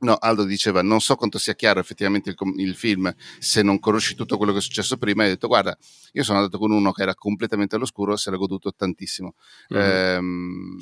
No, 0.04 0.16
Aldo 0.16 0.44
diceva, 0.44 0.82
non 0.82 1.00
so 1.00 1.16
quanto 1.16 1.38
sia 1.38 1.54
chiaro 1.54 1.80
effettivamente 1.80 2.28
il, 2.28 2.36
il, 2.58 2.74
film 2.76 3.12
se 3.38 3.62
non 3.62 3.78
conosci 3.78 4.14
tutto 4.14 4.36
quello 4.36 4.52
che 4.52 4.58
è 4.58 4.60
successo 4.60 4.98
prima. 4.98 5.22
E 5.22 5.26
hai 5.26 5.32
detto, 5.32 5.48
guarda, 5.48 5.76
io 6.12 6.22
sono 6.22 6.38
andato 6.38 6.58
con 6.58 6.70
uno 6.70 6.92
che 6.92 7.02
era 7.02 7.14
completamente 7.14 7.76
all'oscuro, 7.76 8.14
se 8.16 8.30
l'ha 8.30 8.36
goduto 8.36 8.72
tantissimo. 8.74 9.34
Mm-hmm. 9.72 9.82
Ehm, 9.82 10.78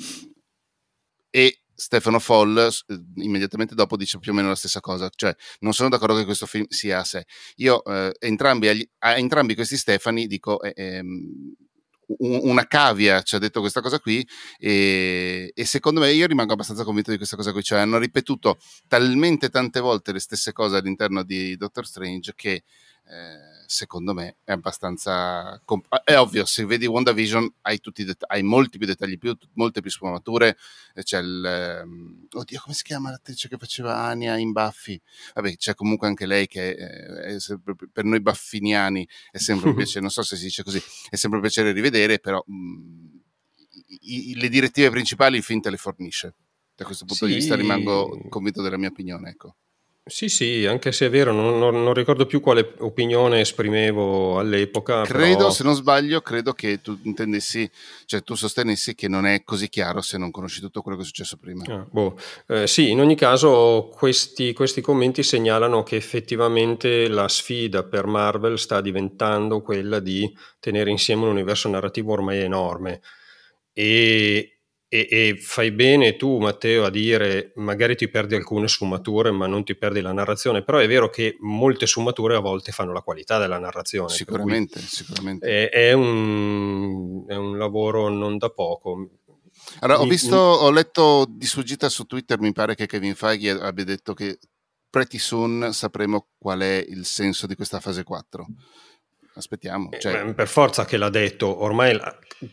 e 1.29 1.61
Stefano 1.73 2.19
Foll 2.19 2.57
eh, 2.57 3.01
immediatamente 3.15 3.75
dopo 3.75 3.95
dice 3.95 4.19
più 4.19 4.33
o 4.33 4.35
meno 4.35 4.49
la 4.49 4.55
stessa 4.55 4.81
cosa, 4.81 5.09
cioè 5.15 5.33
non 5.59 5.73
sono 5.73 5.87
d'accordo 5.87 6.15
che 6.17 6.25
questo 6.25 6.45
film 6.45 6.65
sia 6.67 6.99
a 6.99 7.03
sé. 7.05 7.25
Io 7.55 7.81
eh, 7.85 8.11
entrambi, 8.19 8.89
a 8.99 9.17
entrambi 9.17 9.55
questi 9.55 9.77
Stefani 9.77 10.27
dico... 10.27 10.61
Eh, 10.61 10.73
ehm, 10.75 11.55
una 12.19 12.67
cavia 12.67 13.21
ci 13.21 13.35
ha 13.35 13.39
detto 13.39 13.59
questa 13.59 13.81
cosa 13.81 13.99
qui 13.99 14.27
e, 14.57 15.51
e, 15.53 15.65
secondo 15.65 15.99
me 15.99 16.11
io 16.11 16.27
rimango 16.27 16.53
abbastanza 16.53 16.83
convinto 16.83 17.11
di 17.11 17.17
questa 17.17 17.35
cosa 17.35 17.51
qui, 17.51 17.63
cioè 17.63 17.79
hanno 17.79 17.97
ripetuto 17.97 18.57
talmente 18.87 19.49
tante 19.49 19.79
volte 19.79 20.11
le 20.11 20.19
stesse 20.19 20.51
cose 20.51 20.77
all'interno 20.77 21.23
di 21.23 21.55
Doctor 21.55 21.85
Strange 21.85 22.33
che 22.35 22.63
eh, 23.05 23.52
secondo 23.73 24.13
me 24.13 24.37
è 24.43 24.51
abbastanza 24.51 25.59
comp- 25.65 25.87
ah, 25.89 26.03
è 26.03 26.17
ovvio 26.17 26.45
se 26.45 26.63
vedi 26.65 26.85
WandaVision 26.85 27.55
hai, 27.61 27.79
tutti 27.79 28.03
det- 28.03 28.23
hai 28.27 28.43
molti 28.43 28.77
più 28.77 28.85
dettagli 28.85 29.17
più 29.17 29.35
molte 29.53 29.81
più 29.81 29.89
sfumature 29.89 30.55
c'è 31.01 31.19
il 31.19 31.81
um, 31.83 32.27
oddio 32.31 32.59
come 32.61 32.75
si 32.75 32.83
chiama 32.83 33.09
l'attrice 33.09 33.49
che 33.49 33.57
faceva 33.57 33.97
Ania 33.97 34.37
in 34.37 34.51
Buffy? 34.51 35.01
Vabbè 35.33 35.55
c'è 35.55 35.73
comunque 35.73 36.07
anche 36.07 36.27
lei 36.27 36.45
che 36.45 36.75
è, 36.75 36.85
è 36.85 37.39
sempre, 37.39 37.75
per 37.91 38.03
noi 38.03 38.21
baffiniani 38.21 39.07
è 39.31 39.39
sempre 39.39 39.69
un 39.69 39.75
piacere 39.75 40.01
non 40.01 40.11
so 40.11 40.21
se 40.21 40.35
si 40.35 40.43
dice 40.43 40.63
così 40.63 40.81
è 41.09 41.15
sempre 41.15 41.39
un 41.39 41.43
piacere 41.43 41.71
rivedere 41.71 42.19
però 42.19 42.43
mh, 42.45 42.53
mm, 42.53 43.17
i, 44.01 44.35
le 44.35 44.49
direttive 44.49 44.91
principali 44.91 45.37
il 45.37 45.43
film 45.43 45.61
te 45.61 45.71
le 45.71 45.77
fornisce. 45.77 46.35
Da 46.75 46.85
questo 46.85 47.05
punto 47.05 47.25
sì. 47.25 47.31
di 47.31 47.37
vista 47.37 47.55
rimango 47.55 48.19
convinto 48.29 48.61
della 48.61 48.77
mia 48.77 48.89
opinione 48.89 49.29
ecco 49.29 49.55
sì, 50.05 50.27
sì, 50.27 50.65
anche 50.65 50.91
se 50.91 51.05
è 51.05 51.09
vero, 51.09 51.31
non, 51.31 51.57
non, 51.57 51.81
non 51.81 51.93
ricordo 51.93 52.25
più 52.25 52.41
quale 52.41 52.73
opinione 52.79 53.39
esprimevo 53.39 54.37
all'epoca. 54.37 55.03
Credo, 55.03 55.37
però... 55.37 55.49
se 55.49 55.63
non 55.63 55.75
sbaglio, 55.75 56.19
credo 56.19 56.51
che 56.51 56.81
tu 56.81 56.99
intendessi, 57.03 57.69
cioè 58.05 58.21
tu 58.21 58.35
sostenessi 58.35 58.95
che 58.95 59.07
non 59.07 59.25
è 59.25 59.43
così 59.45 59.69
chiaro 59.69 60.01
se 60.01 60.17
non 60.17 60.29
conosci 60.29 60.59
tutto 60.59 60.81
quello 60.81 60.97
che 60.97 61.03
è 61.03 61.05
successo 61.05 61.37
prima. 61.37 61.63
Ah, 61.67 61.87
boh. 61.89 62.19
eh, 62.47 62.67
sì, 62.67 62.89
in 62.89 62.99
ogni 62.99 63.15
caso 63.15 63.89
questi, 63.95 64.51
questi 64.51 64.81
commenti 64.81 65.23
segnalano 65.23 65.83
che 65.83 65.95
effettivamente 65.95 67.07
la 67.07 67.29
sfida 67.29 67.83
per 67.83 68.05
Marvel 68.05 68.59
sta 68.59 68.81
diventando 68.81 69.61
quella 69.61 69.99
di 69.99 70.29
tenere 70.59 70.89
insieme 70.89 71.23
un 71.23 71.29
universo 71.29 71.69
narrativo 71.69 72.11
ormai 72.11 72.39
enorme. 72.39 72.99
E, 73.71 74.52
e, 74.93 75.07
e, 75.09 75.37
fai 75.39 75.71
bene 75.71 76.15
tu, 76.15 76.37
Matteo, 76.37 76.85
a 76.85 76.91
dire 76.91 77.51
magari 77.55 77.95
ti 77.95 78.07
perdi 78.09 78.35
alcune 78.35 78.67
sfumature, 78.67 79.31
ma 79.31 79.47
non 79.47 79.63
ti 79.63 79.75
perdi 79.75 80.01
la 80.01 80.11
narrazione. 80.11 80.61
Però 80.61 80.77
è 80.77 80.87
vero 80.87 81.09
che 81.09 81.35
molte 81.39 81.87
sfumature 81.87 82.35
a 82.35 82.39
volte 82.39 82.71
fanno 82.71 82.93
la 82.93 83.01
qualità 83.01 83.39
della 83.39 83.57
narrazione. 83.57 84.09
Sicuramente, 84.09 84.79
sicuramente. 84.81 85.47
È, 85.47 85.69
è, 85.71 85.93
un, 85.93 87.23
è, 87.27 87.33
un, 87.33 87.57
lavoro 87.57 88.09
non 88.09 88.37
da 88.37 88.51
poco. 88.51 89.09
Allora, 89.79 89.99
ho, 89.99 90.05
visto, 90.05 90.35
ho 90.35 90.69
letto 90.69 91.25
di 91.27 91.47
sfuggita 91.47 91.89
su 91.89 92.03
Twitter, 92.03 92.39
mi 92.39 92.51
pare 92.51 92.75
che 92.75 92.85
Kevin 92.85 93.15
Feige 93.15 93.49
abbia 93.49 93.85
detto 93.85 94.13
che 94.13 94.37
pretty 94.91 95.17
soon 95.17 95.69
sapremo 95.71 96.27
qual 96.37 96.59
è 96.59 96.85
il 96.87 97.05
senso 97.05 97.47
di 97.47 97.55
questa 97.55 97.79
fase 97.79 98.03
4 98.03 98.45
aspettiamo. 99.35 99.91
Eh, 99.91 99.99
cioè... 99.99 100.33
Per 100.33 100.47
forza 100.47 100.85
che 100.85 100.97
l'ha 100.97 101.09
detto, 101.09 101.63
ormai 101.63 101.99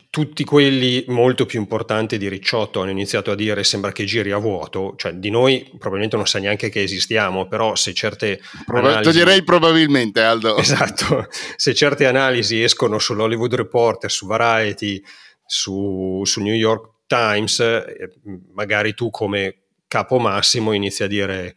tutti 0.08 0.44
quelli 0.44 1.04
molto 1.08 1.46
più 1.46 1.58
importanti 1.58 2.18
di 2.18 2.28
Ricciotto 2.28 2.80
hanno 2.80 2.90
iniziato 2.90 3.30
a 3.30 3.34
dire 3.34 3.64
sembra 3.64 3.92
che 3.92 4.04
giri 4.04 4.30
a 4.30 4.38
vuoto, 4.38 4.94
cioè 4.96 5.12
di 5.14 5.30
noi 5.30 5.68
probabilmente 5.70 6.16
non 6.16 6.26
sa 6.26 6.38
neanche 6.38 6.68
che 6.68 6.82
esistiamo, 6.82 7.46
però 7.46 7.74
se 7.74 7.92
certe... 7.92 8.40
Proba- 8.64 8.88
analisi... 8.88 9.10
Toglierei 9.10 9.42
probabilmente 9.42 10.20
Aldo. 10.22 10.56
Esatto, 10.70 11.26
se 11.56 11.74
certe 11.74 12.06
analisi 12.06 12.62
escono 12.62 12.98
sull'Hollywood 12.98 13.54
Reporter, 13.54 14.10
su 14.10 14.26
Variety, 14.26 15.02
su, 15.44 16.22
su 16.24 16.40
New 16.40 16.54
York 16.54 17.06
Times, 17.06 17.58
eh, 17.58 18.12
magari 18.52 18.94
tu 18.94 19.10
come 19.10 19.62
capo 19.88 20.18
massimo 20.18 20.72
inizi 20.72 21.02
a 21.02 21.08
dire 21.08 21.56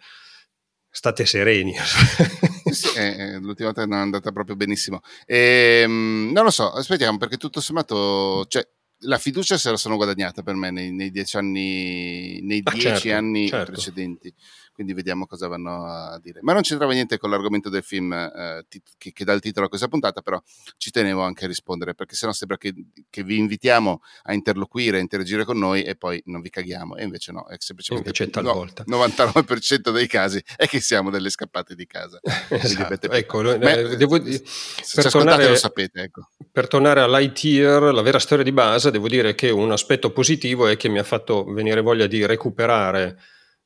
state 0.90 1.26
sereni. 1.26 1.76
eh, 2.96 3.22
eh, 3.22 3.38
l'ultima 3.40 3.70
volta 3.70 3.86
non 3.86 4.00
è 4.00 4.02
andata 4.02 4.32
proprio 4.32 4.56
benissimo. 4.56 5.02
E, 5.26 5.82
ehm, 5.84 6.32
non 6.34 6.44
lo 6.44 6.52
so, 6.52 6.72
aspettiamo 6.72 7.18
perché 7.18 7.38
tutto 7.38 7.62
sommato, 7.62 8.46
cioè, 8.48 8.68
la 9.06 9.18
fiducia 9.18 9.58
se 9.58 9.70
la 9.70 9.78
sono 9.78 9.96
guadagnata 9.96 10.44
per 10.44 10.56
me 10.56 10.72
nei, 10.72 10.92
nei 10.92 11.12
dieci 11.12 11.38
anni, 11.38 12.40
nei 12.42 12.62
ah, 12.64 12.72
dieci 12.72 12.88
certo, 12.88 13.18
anni 13.18 13.48
certo. 13.48 13.72
precedenti 13.72 14.34
quindi 14.74 14.94
vediamo 14.94 15.26
cosa 15.26 15.48
vanno 15.48 15.86
a 15.86 16.20
dire. 16.22 16.40
Ma 16.42 16.54
non 16.54 16.62
c'entrava 16.62 16.94
niente 16.94 17.18
con 17.18 17.30
l'argomento 17.30 17.70
del 17.70 17.84
film 17.84 18.12
eh, 18.12 18.66
che, 18.98 19.14
che, 19.14 19.24
dà 19.24 19.34
il 19.34 19.40
titolo 19.40 19.68
a 19.68 19.70
questa 19.70 19.88
puntata, 19.88 20.22
però 20.22 20.42
ci 20.78 20.92
tenevo 20.92 21.22
anche 21.22 21.46
a 21.46 21.48
rispondere, 21.48 21.94
perché 21.94 22.16
sennò 22.16 22.34
sembra 22.34 22.58
che, 22.58 22.74
che 23.10 23.24
vi 23.24 23.38
invitiamo 23.38 24.02
a 24.24 24.34
interloquire, 24.34 24.98
a 24.98 25.00
interagire 25.00 25.46
con 25.46 25.58
noi 25.58 25.84
e 25.84 25.96
poi 25.96 26.22
non 26.26 26.42
vi 26.42 26.50
caghiamo, 26.50 26.96
e 26.96 27.04
invece 27.04 27.32
no, 27.32 27.46
è 27.48 27.56
semplicemente 27.60 28.10
invece. 28.10 28.42
No, 28.42 28.66
99% 28.66 29.92
dei 29.92 30.08
casi 30.08 30.44
è 30.56 30.68
che 30.68 30.80
siamo 30.80 31.10
delle 31.10 31.30
scappate 31.30 31.76
di 31.76 31.86
casa. 31.86 32.20
esatto. 32.50 33.12
Ecco, 33.12 33.52
eh, 33.54 33.96
devo, 33.96 34.24
se 34.26 35.02
per 35.02 35.12
tornare, 35.12 35.48
lo 35.48 35.56
sapete, 35.56 36.02
ecco. 36.02 36.30
Per 36.52 36.68
tornare 36.68 37.02
a 37.02 37.08
Lightyear, 37.08 37.94
la 37.94 38.02
vera 38.02 38.20
storia 38.20 38.44
di 38.44 38.52
base, 38.52 38.92
devo 38.92 39.08
dire 39.08 39.36
che 39.36 39.50
un 39.50 39.72
aspetto 39.72 40.12
positivo 40.12 40.68
è 40.68 40.78
che 40.78 40.90
mi 40.90 41.00
ha 41.00 41.04
fatto 41.04 41.44
venire 41.46 41.82
voglia 41.82 42.08
di 42.08 42.26
recuperare 42.26 43.18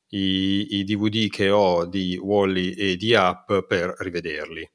i, 0.08 0.78
i 0.78 0.84
DVD 0.84 1.28
che 1.28 1.50
ho 1.50 1.86
di 1.86 2.16
Wally 2.16 2.72
e 2.72 2.96
di 2.96 3.12
Up 3.12 3.66
per 3.66 3.94
rivederli. 3.98 4.70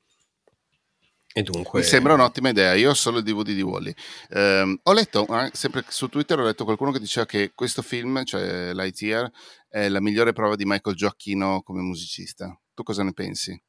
E 1.35 1.41
dunque... 1.41 1.79
Mi 1.79 1.85
sembra 1.85 2.13
un'ottima 2.13 2.49
idea, 2.49 2.75
io 2.75 2.91
ho 2.91 2.93
solo 2.93 3.17
il 3.17 3.23
DVD 3.23 3.55
di 3.55 3.63
Wally. 3.63 3.93
Um, 4.29 4.79
ho 4.83 4.93
letto, 4.93 5.25
eh, 5.27 5.49
sempre 5.51 5.83
su 5.87 6.07
Twitter, 6.07 6.39
ho 6.39 6.43
letto 6.43 6.63
qualcuno 6.63 6.91
che 6.91 6.99
diceva 6.99 7.25
che 7.25 7.53
questo 7.55 7.81
film, 7.81 8.23
cioè 8.23 8.71
Lightyear, 8.71 9.31
è 9.67 9.89
la 9.89 9.99
migliore 9.99 10.31
prova 10.31 10.55
di 10.55 10.65
Michael 10.65 10.95
Gioacchino 10.95 11.63
come 11.63 11.81
musicista. 11.81 12.55
Tu 12.75 12.83
cosa 12.83 13.01
ne 13.01 13.13
pensi? 13.13 13.59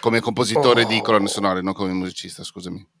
Come 0.00 0.20
compositore 0.20 0.84
oh. 0.84 0.88
di 0.88 1.02
colonne 1.02 1.28
sonore, 1.28 1.60
non 1.60 1.74
come 1.74 1.92
musicista, 1.92 2.42
scusami. 2.42 2.96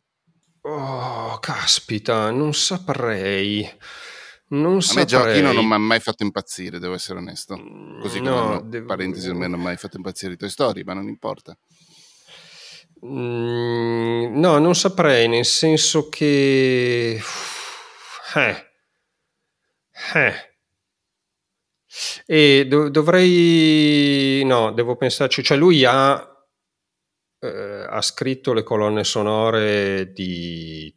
Oh, 0.62 1.38
caspita, 1.38 2.30
non 2.30 2.52
saprei. 2.52 3.66
Non 4.50 4.76
a 4.78 4.80
saprei. 4.80 5.04
me 5.04 5.10
Gioacchino 5.10 5.52
non 5.52 5.66
mi 5.66 5.74
ha 5.74 5.78
mai 5.78 6.00
fatto 6.00 6.22
impazzire, 6.22 6.78
devo 6.78 6.94
essere 6.94 7.18
onesto. 7.18 7.56
Così 8.00 8.18
come, 8.18 8.30
no, 8.30 8.48
no, 8.48 8.60
devo... 8.62 8.86
parentesi, 8.86 9.28
non 9.28 9.38
mi 9.38 9.44
hanno 9.44 9.58
mai 9.58 9.76
fatto 9.76 9.96
impazzire 9.96 10.34
i 10.34 10.36
tuoi 10.36 10.50
storie, 10.50 10.84
ma 10.84 10.94
non 10.94 11.08
importa. 11.08 11.56
Mm, 13.04 14.38
no, 14.38 14.58
non 14.58 14.74
saprei, 14.74 15.28
nel 15.28 15.44
senso 15.44 16.08
che... 16.08 17.20
Eh. 18.34 18.66
Eh. 20.14 20.34
E 22.26 22.66
do- 22.66 22.88
dovrei... 22.90 24.42
No, 24.44 24.72
devo 24.72 24.96
pensarci. 24.96 25.42
Cioè 25.42 25.56
lui 25.56 25.84
ha, 25.84 26.26
eh, 27.40 27.86
ha 27.88 28.02
scritto 28.02 28.52
le 28.52 28.62
colonne 28.62 29.04
sonore 29.04 30.12
di, 30.12 30.94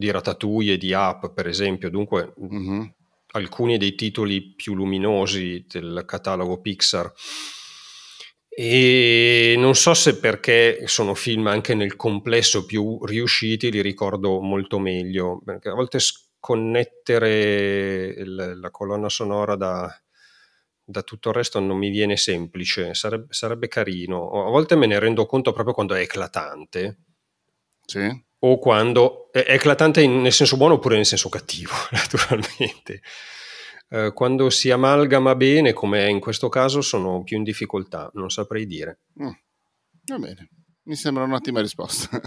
di 0.00 0.10
Ratatouille 0.10 0.72
e 0.72 0.78
di 0.78 0.92
Up, 0.92 1.34
per 1.34 1.46
esempio, 1.46 1.90
dunque 1.90 2.32
mm-hmm. 2.40 2.84
alcuni 3.32 3.76
dei 3.76 3.94
titoli 3.94 4.54
più 4.54 4.74
luminosi 4.74 5.66
del 5.68 6.04
catalogo 6.06 6.58
Pixar. 6.62 7.12
E 8.48 9.56
non 9.58 9.74
so 9.74 9.92
se 9.92 10.18
perché 10.18 10.84
sono 10.86 11.14
film 11.14 11.48
anche 11.48 11.74
nel 11.74 11.96
complesso 11.96 12.64
più 12.64 13.04
riusciti, 13.04 13.70
li 13.70 13.82
ricordo 13.82 14.40
molto 14.40 14.78
meglio, 14.78 15.42
perché 15.44 15.68
a 15.68 15.74
volte 15.74 15.98
sconnettere 15.98 18.14
il, 18.16 18.58
la 18.58 18.70
colonna 18.70 19.10
sonora 19.10 19.54
da, 19.54 20.02
da, 20.82 21.02
tutto 21.02 21.28
il 21.28 21.34
resto 21.34 21.60
non 21.60 21.76
mi 21.76 21.90
viene 21.90 22.16
semplice, 22.16 22.94
sarebbe, 22.94 23.34
sarebbe, 23.34 23.68
carino. 23.68 24.46
A 24.46 24.50
volte 24.50 24.76
me 24.76 24.86
ne 24.86 24.98
rendo 24.98 25.26
conto 25.26 25.52
proprio 25.52 25.74
quando 25.74 25.94
è 25.94 26.00
eclatante. 26.00 27.00
Sì. 27.84 28.28
O 28.40 28.58
quando 28.58 29.30
è 29.32 29.44
eclatante 29.46 30.06
nel 30.06 30.32
senso 30.32 30.56
buono 30.56 30.74
oppure 30.74 30.96
nel 30.96 31.06
senso 31.06 31.28
cattivo, 31.28 31.72
naturalmente. 31.92 33.02
Eh, 33.90 34.12
quando 34.14 34.50
si 34.50 34.70
amalgama 34.70 35.34
bene, 35.34 35.72
come 35.72 36.06
è 36.06 36.08
in 36.08 36.20
questo 36.20 36.48
caso, 36.48 36.80
sono 36.80 37.22
più 37.22 37.36
in 37.36 37.42
difficoltà, 37.42 38.10
non 38.14 38.30
saprei 38.30 38.66
dire. 38.66 39.00
Mm. 39.22 39.30
Va 40.04 40.18
bene, 40.18 40.48
mi 40.84 40.94
sembra 40.94 41.24
un'ottima 41.24 41.60
risposta. 41.60 42.20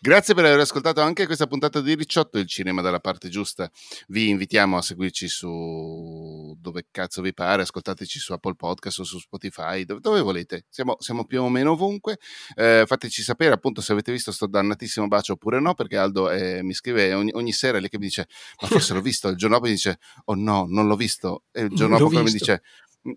Grazie 0.00 0.32
per 0.32 0.44
aver 0.44 0.60
ascoltato 0.60 1.00
anche 1.00 1.26
questa 1.26 1.48
puntata 1.48 1.80
di 1.80 1.96
Ricciotto, 1.96 2.38
il 2.38 2.46
cinema 2.46 2.82
dalla 2.82 3.00
parte 3.00 3.28
giusta. 3.28 3.68
Vi 4.06 4.28
invitiamo 4.28 4.76
a 4.76 4.82
seguirci 4.82 5.26
su 5.26 6.56
dove 6.56 6.86
cazzo 6.92 7.20
vi 7.20 7.34
pare, 7.34 7.62
ascoltateci 7.62 8.20
su 8.20 8.32
Apple 8.32 8.54
Podcast 8.54 9.00
o 9.00 9.04
su 9.04 9.18
Spotify, 9.18 9.84
dove, 9.84 9.98
dove 9.98 10.20
volete. 10.20 10.66
Siamo, 10.68 10.94
siamo, 11.00 11.24
più 11.24 11.42
o 11.42 11.48
meno 11.48 11.72
ovunque. 11.72 12.18
Eh, 12.54 12.84
fateci 12.86 13.22
sapere 13.22 13.54
appunto 13.54 13.80
se 13.80 13.90
avete 13.90 14.12
visto 14.12 14.30
sto 14.30 14.46
dannatissimo 14.46 15.08
bacio 15.08 15.32
oppure 15.32 15.58
no, 15.58 15.74
perché 15.74 15.96
Aldo 15.96 16.30
eh, 16.30 16.62
mi 16.62 16.74
scrive 16.74 17.12
ogni, 17.14 17.32
ogni, 17.34 17.50
sera 17.50 17.78
lì 17.78 17.88
che 17.88 17.98
mi 17.98 18.06
dice 18.06 18.28
ma 18.62 18.68
forse 18.68 18.94
l'ho 18.94 19.00
visto, 19.00 19.26
il 19.26 19.36
giorno 19.36 19.56
dopo 19.56 19.66
mi 19.66 19.74
dice 19.74 19.98
oh 20.26 20.34
no, 20.36 20.66
non 20.68 20.86
l'ho 20.86 20.96
visto, 20.96 21.42
e 21.50 21.62
il 21.62 21.70
giorno 21.70 21.98
dopo 21.98 22.22
mi 22.22 22.30
dice 22.30 22.62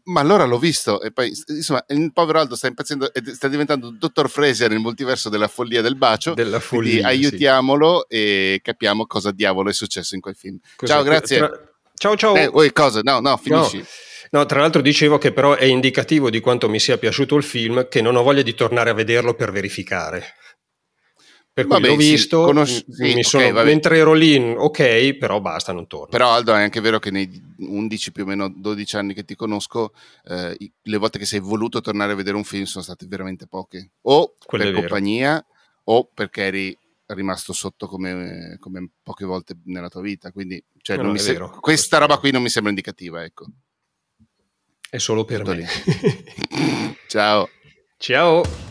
ma 0.06 0.20
allora 0.22 0.46
l'ho 0.46 0.58
visto 0.58 1.02
e 1.02 1.12
poi 1.12 1.32
insomma 1.48 1.84
il 1.90 2.12
povero 2.14 2.40
Aldo 2.40 2.56
sta 2.56 2.68
impazzendo 2.68 3.14
e 3.14 3.22
sta 3.34 3.48
diventando 3.48 3.90
il 3.90 3.98
dottor 3.98 4.30
Fresia 4.30 4.68
nel 4.68 4.80
multiverso 4.80 5.30
della 5.30 5.48
follia 5.48 5.82
del 5.82 5.96
bacio 5.96 6.34
della 6.34 6.60
follia, 6.60 7.08
aiutiamolo 7.08 8.06
sì. 8.08 8.16
e 8.16 8.60
capiamo 8.64 9.06
cosa 9.06 9.32
diavolo 9.32 9.70
è 9.70 9.74
successo 9.74 10.16
in 10.16 10.22
quel 10.22 10.36
film 10.36 10.58
Cos'è? 10.76 10.92
ciao 10.92 11.04
grazie 11.04 11.38
tra... 11.38 11.52
ciao 11.96 12.16
ciao 12.16 12.36
eh, 12.36 12.48
oh, 12.48 12.72
cosa? 12.72 13.02
no 13.04 13.20
no 13.20 13.38
finisci 13.38 13.78
no. 13.78 13.86
No, 14.34 14.46
tra 14.46 14.62
l'altro 14.62 14.82
dicevo 14.82 15.18
che 15.18 15.34
però 15.34 15.56
è 15.56 15.66
indicativo 15.66 16.30
di 16.30 16.40
quanto 16.40 16.70
mi 16.70 16.80
sia 16.80 16.98
piaciuto 16.98 17.36
il 17.36 17.44
film 17.44 17.90
che 17.90 18.00
non 18.02 18.16
ho 18.16 18.24
voglia 18.24 18.42
di 18.42 18.54
tornare 18.54 18.90
a 18.90 18.94
vederlo 18.94 19.34
per 19.34 19.52
verificare. 19.52 20.36
Per 21.54 21.66
cui 21.66 21.74
vabbè, 21.82 21.88
l'ho 21.88 21.96
visto, 21.98 22.40
sì, 22.40 22.46
conosci- 22.46 22.86
sì, 22.90 23.18
sono, 23.24 23.48
okay, 23.48 23.66
mentre 23.66 23.98
ero 23.98 24.14
lì, 24.14 24.38
ok, 24.38 25.16
però 25.16 25.42
basta, 25.42 25.74
non 25.74 25.86
torno. 25.86 26.08
Però 26.08 26.32
Aldo 26.32 26.54
è 26.56 26.62
anche 26.62 26.80
vero 26.80 26.98
che 27.00 27.12
nei 27.12 27.30
11 27.58 28.12
più 28.14 28.24
o 28.24 28.26
meno 28.26 28.50
12 28.50 28.96
anni 28.96 29.14
che 29.14 29.26
ti 29.26 29.36
conosco, 29.36 29.94
eh, 30.30 30.58
le 30.82 30.98
volte 30.98 31.20
che 31.20 31.26
sei 31.26 31.40
voluto 31.40 31.82
tornare 31.82 32.14
a 32.14 32.16
vedere 32.16 32.38
un 32.38 32.46
film 32.46 32.64
sono 32.64 32.84
state 32.84 33.06
veramente 33.06 33.48
poche. 33.48 33.92
O 34.04 34.36
Quello 34.46 34.64
per 34.64 34.74
compagnia 34.74 35.46
o 35.86 36.10
perché 36.14 36.44
eri 36.44 36.78
rimasto 37.08 37.52
sotto 37.52 37.88
come, 37.88 38.56
come, 38.60 38.90
poche 39.04 39.26
volte 39.26 39.58
nella 39.66 39.90
tua 39.90 40.02
vita. 40.02 40.32
Quindi 40.32 40.64
cioè, 40.82 40.96
no, 40.96 41.16
se- 41.18 41.34
vero, 41.34 41.50
questa 41.60 41.98
roba 41.98 42.18
qui 42.18 42.32
non 42.32 42.42
mi 42.42 42.50
sembra 42.50 42.72
indicativa, 42.72 43.24
ecco. 43.24 43.46
È 44.90 44.98
solo 44.98 45.26
per 45.26 45.40
Tutto 45.40 45.56
me. 45.56 45.68
Ciao. 47.08 47.50
Ciao. 47.98 48.71